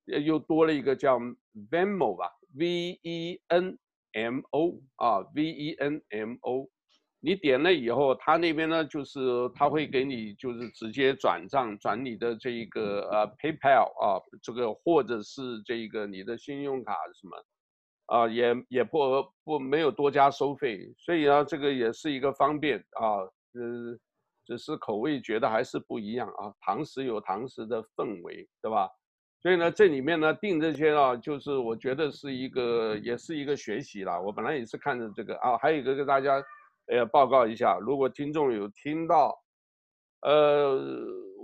[0.06, 1.18] 又多了一个叫
[1.70, 3.78] Venmo 吧，V E N
[4.12, 6.68] M O 啊，V E N M O，
[7.20, 9.18] 你点了以后，他那边呢就是
[9.54, 17.44] 他会给你就是直接转账，转你的这一个呃 PayPal 啊，这个或者是这个你的信用卡什么，
[18.06, 18.98] 啊也也不
[19.42, 23.20] 不没有多加收费，所以呢这个也是一个方便啊，
[23.54, 23.98] 呃，
[24.44, 28.88] 只是口味觉得还是不一样啊，堂食有堂食的氛围，对吧？
[29.44, 34.18] 所以呢，这里面呢定这些啊，就是我觉得是一个，也是一个学习啦。
[34.18, 36.42] 我本来也是看着这个啊，还有一个跟大家
[36.86, 39.38] 呃报告一下，如果听众有听到，
[40.22, 40.80] 呃，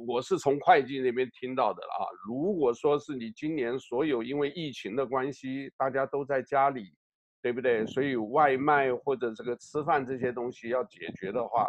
[0.06, 2.08] 我是从会计那边听到的啊。
[2.26, 6.94] 如果说是你今年所有因为疫情的关系，大家都在家里，
[7.42, 7.84] 对不对？
[7.86, 11.68] 所以外卖或者这个吃饭这些东西要解决的话，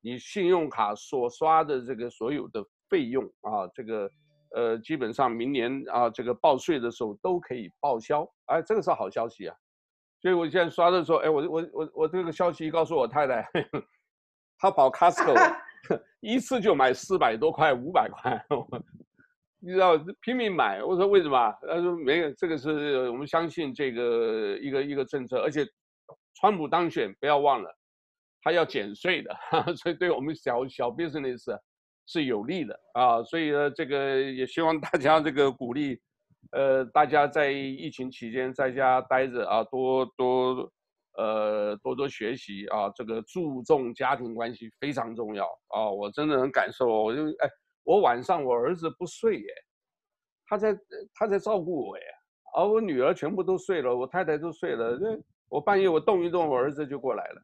[0.00, 4.08] 你信用卡所刷的这个所有的费用啊，这个。
[4.54, 9.56] 呃，基本上明年啊，这个报税的时候都可以报销，哎，这个是好消息啊。
[10.20, 13.48] 所以我现在刷的时候，哎，我我我我这个消息一告诉我太太，
[14.58, 15.34] 她跑 Costco
[16.20, 18.44] 一次就买四百多块、五百块，
[19.58, 20.82] 你知道拼命买。
[20.82, 21.52] 我说为什么？
[21.62, 25.66] 她说没有，这个是我们相信这个一个一个政策，而且
[26.34, 27.76] 川普当选，不要忘了，
[28.42, 29.34] 他要减税的，
[29.76, 31.58] 所以对我们小小 business。
[32.06, 36.00] 是有利的啊，所以呢，这个也希望大家这个鼓励，
[36.50, 40.72] 呃，大家在疫情期间在家待着啊，多多
[41.16, 47.48] 呃多多学习啊，这个注重家庭关系非常重要啊，我真的很感受，我就哎，
[47.84, 49.46] 我晚上我儿子不睡耶，
[50.46, 50.76] 他在
[51.14, 52.04] 他在照顾我耶，
[52.56, 57.42] 而我女儿全部都睡了，我太太都睡了，那我半夜我动一动，我儿子就过来了。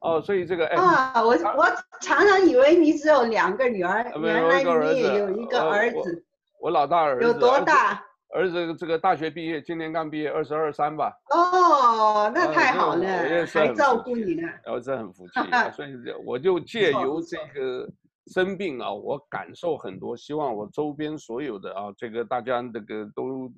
[0.00, 1.66] 哦，所以这个哎啊，我我
[2.00, 6.24] 常常以为你只有两个女儿，原来你也有一个儿子。
[6.60, 8.02] 我老大儿子有多大？
[8.34, 11.12] 儿子这个大学毕业，今年刚毕业，二十二三吧。
[11.30, 13.06] 哦，那太好了，
[13.46, 14.48] 还照顾你呢。
[14.64, 15.34] 我真很服气，
[15.76, 17.86] 所以我就借由这个
[18.28, 23.52] 生病啊，我感受很多，希望我周边所有的啊，这个大家这个都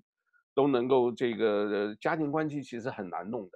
[0.57, 3.51] 都能够这个家庭关系其实很难弄的。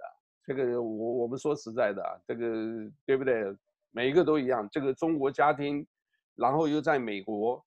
[0.49, 3.55] 这个我我们说实在的啊，这个对不对？
[3.91, 4.67] 每一个都一样。
[4.73, 5.87] 这个中国家庭，
[6.37, 7.63] 然后又在美国，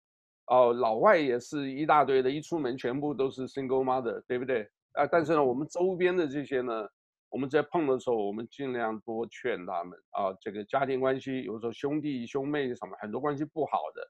[0.48, 4.68] 哦，老外也是一大堆的，一出门全部都是 single mother，对不对？
[4.94, 6.88] 啊，但是呢，我们周边的这些呢，
[7.30, 14.02] 我们在碰的时候，我们尽量多劝他们啊，这个家庭关系，有时候兄弟兄妹什么很多关系不好的，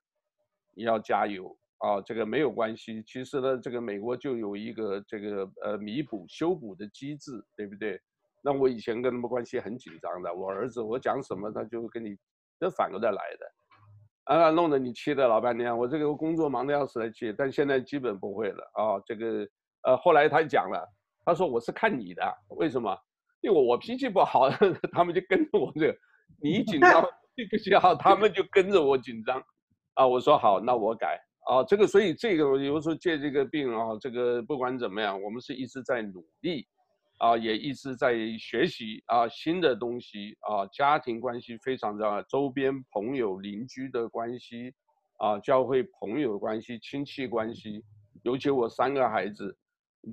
[0.74, 3.03] 你要加油啊，这个没有关系。
[3.05, 7.99] 其实呢，这个美国就有一个这个呃弥补修补的机制，对不对？
[8.41, 12.17] 那我以前跟他们关系很紧张的，我儿子我讲什么他就跟你，
[12.59, 15.77] 这反过来的，啊，弄得你气的老半天。
[15.77, 19.01] 我这个工作忙得要死来气，但现在基本不会了啊。
[19.05, 19.47] 这个
[19.83, 20.87] 呃，后来他讲了，
[21.23, 22.97] 他说我是看你的，为什么？
[23.41, 24.49] 因为我脾气不好，
[24.91, 25.97] 他们就跟着我这个，
[26.41, 27.03] 你一紧张
[27.35, 29.43] 脾气好，他们就跟着我紧张。
[29.95, 31.63] 啊，我说好，那我改啊。
[31.63, 36.67] 这个所以这个有时候借这个病啊，这个不管怎么样，我们是一直在努力。
[37.22, 44.74] 啊，也一直在学习啊，新的东西啊，家庭关系非常重要，周边朋友邻居的关系
[45.19, 47.86] 啊，教会朋友关系、亲戚关系，
[48.24, 49.55] 尤其我三个孩子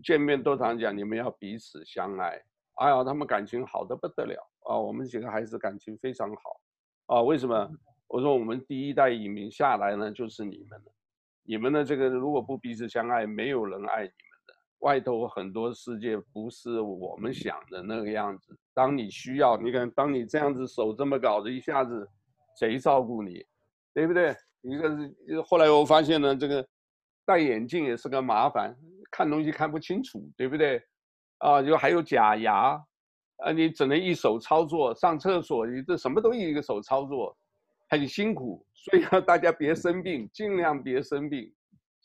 [0.05, 2.39] 见面都常讲，你们要彼此相爱。
[2.75, 4.39] 哎呀，他们感情好的不得了
[4.69, 6.61] 啊，我们几个孩子感情非常好
[7.07, 7.23] 啊。
[7.23, 7.71] 为什么？
[8.07, 10.93] 我说我们第一代移民下来呢，就是你们的，
[11.43, 14.28] 你们的这个如果不彼此相爱，没有人爱你们。
[14.81, 18.57] 外头很多世界不是我们想的那个样子。
[18.73, 22.09] 当你需要，你看，当你这样子手这么搞的，一下子
[22.59, 23.45] 谁照顾你，
[23.93, 24.37] 对不对？
[24.63, 26.67] 一个是后来我发现呢，这个
[27.25, 28.77] 戴眼镜也是个麻烦，
[29.11, 30.83] 看东西看不清楚，对不对？
[31.39, 32.81] 啊，就还有假牙，
[33.39, 34.95] 啊，你只能一手操作。
[34.95, 37.37] 上厕所你这什么都一个手操作，
[37.89, 38.67] 很辛苦。
[38.75, 41.53] 所以要大家别生病，尽量别生病。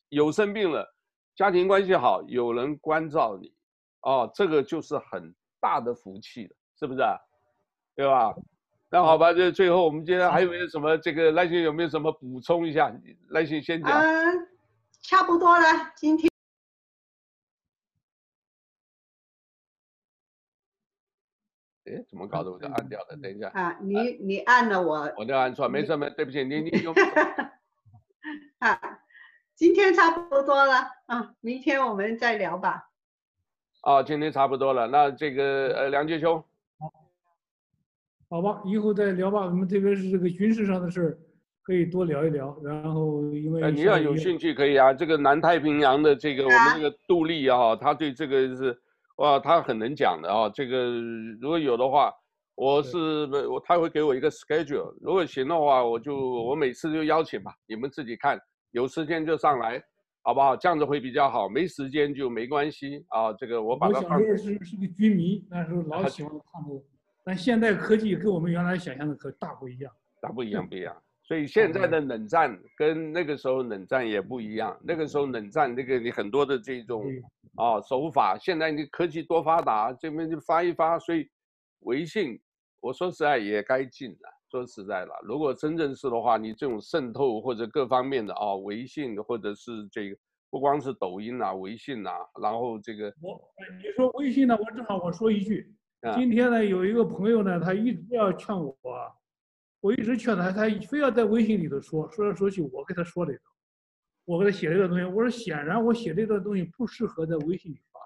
[0.09, 0.92] 有生病了。
[1.35, 3.53] 家庭关系好，有人关照你，
[4.01, 7.17] 哦，这个就是很大的福气了，是不是啊？
[7.95, 8.35] 对吧？
[8.89, 12.95] 那好吧，这最后我们今天还有没有什么这个赖信有没有什么补充一下？
[13.29, 13.91] 赖信先讲。
[13.99, 14.47] 嗯，
[15.01, 15.65] 差不多了，
[15.95, 16.29] 今天。
[21.85, 22.51] 哎，怎么搞的？
[22.51, 23.49] 我就按掉了，等一下。
[23.49, 25.11] 啊，你你按了我。
[25.17, 26.93] 我就按错，没事没，对不起，你你有。
[28.59, 28.99] 啊。
[29.63, 30.73] 今天差不多了
[31.05, 32.83] 啊，明天我们再聊吧。
[33.79, 36.43] 啊，今天差不多了，那这个呃，梁杰兄，
[38.29, 39.39] 好吧，以后再聊吧。
[39.45, 41.17] 我们这边是这个军事上的事儿
[41.61, 42.53] 可以多聊一聊。
[42.61, 48.77] 然后因为你要有兴趣可以啊，这个南太平洋的这个我们这个杜丽啊，他对这个是
[49.15, 50.49] 哇，他很能讲的啊。
[50.53, 50.91] 这个
[51.39, 52.13] 如果有的话，
[52.55, 52.97] 我是
[53.47, 58.37] 我他会给我一个 schedule，如果行的话，我就我每次就邀请吧，你们自己看。
[58.73, 59.81] 有时间就上来，
[60.23, 60.57] 好不好？
[60.57, 61.47] 这样子会比较好。
[61.47, 63.31] 没时间就没关系啊。
[63.33, 64.19] 这个我把它放。
[64.19, 66.83] 我小时候是是个军迷，那时候老 喜欢看这个。
[67.23, 69.93] 但现在科技跟我们原来想象的可大不一样。
[70.19, 70.95] 大不一样，不一样。
[71.25, 74.77] 所以现在的冷战跟那个时候冷战也不一样。
[74.83, 77.05] 那个时候冷战，那个你很多的这种
[77.55, 80.99] 啊手法，现在你科技多发达，这边就发一发。
[80.99, 81.29] 所以
[81.81, 82.37] 微信，
[82.81, 84.29] 我说实在也该禁了。
[84.53, 90.15] 说实在了，如果真正是的话，你这种渗透或者各方面的啊，微信或者是这个，
[90.51, 93.51] 不光是抖音啊，微信啊，然后这个我，
[93.81, 95.73] 你说微信呢，我正好我说一句，
[96.15, 98.77] 今天呢有一个朋友呢，他一直要劝我。
[99.81, 103.39] 我一直劝他，他非要在微信里头说，说来说去，我给他说这个，
[104.23, 107.99] 我给他写这个东西，我说显然我写这个东西不适合在微信里发，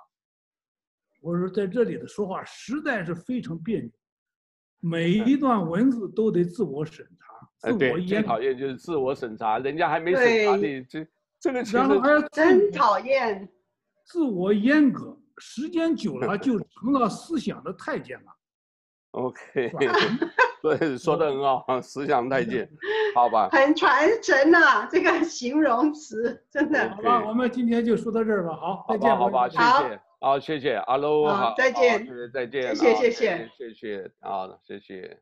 [1.21, 3.91] 我说在这里的说话实在是非常别扭，
[4.79, 11.07] 每一段文字都得自我审查，自我最讨厌就是自我审查，人家还没审查你这
[11.39, 13.47] 这个，然后还要真讨厌，
[14.05, 18.25] 自我阉割，时间久了就成了思想的太监了。
[19.11, 19.71] OK。
[20.59, 22.67] 对，说的很好，思想太监，
[23.13, 23.47] 好吧？
[23.51, 26.89] 很传神呐、啊，这个形容词真的。
[26.95, 28.55] 好吧，我们今天就说到这儿吧。
[28.55, 29.15] 好，再见。
[29.15, 30.01] 好吧，谢谢。
[30.19, 30.75] 好，谢谢。
[30.75, 32.07] 阿喽，好，再见。
[32.33, 32.75] 再见。
[32.75, 34.11] 谢谢，谢谢，谢谢。
[34.19, 35.19] 好，谢谢。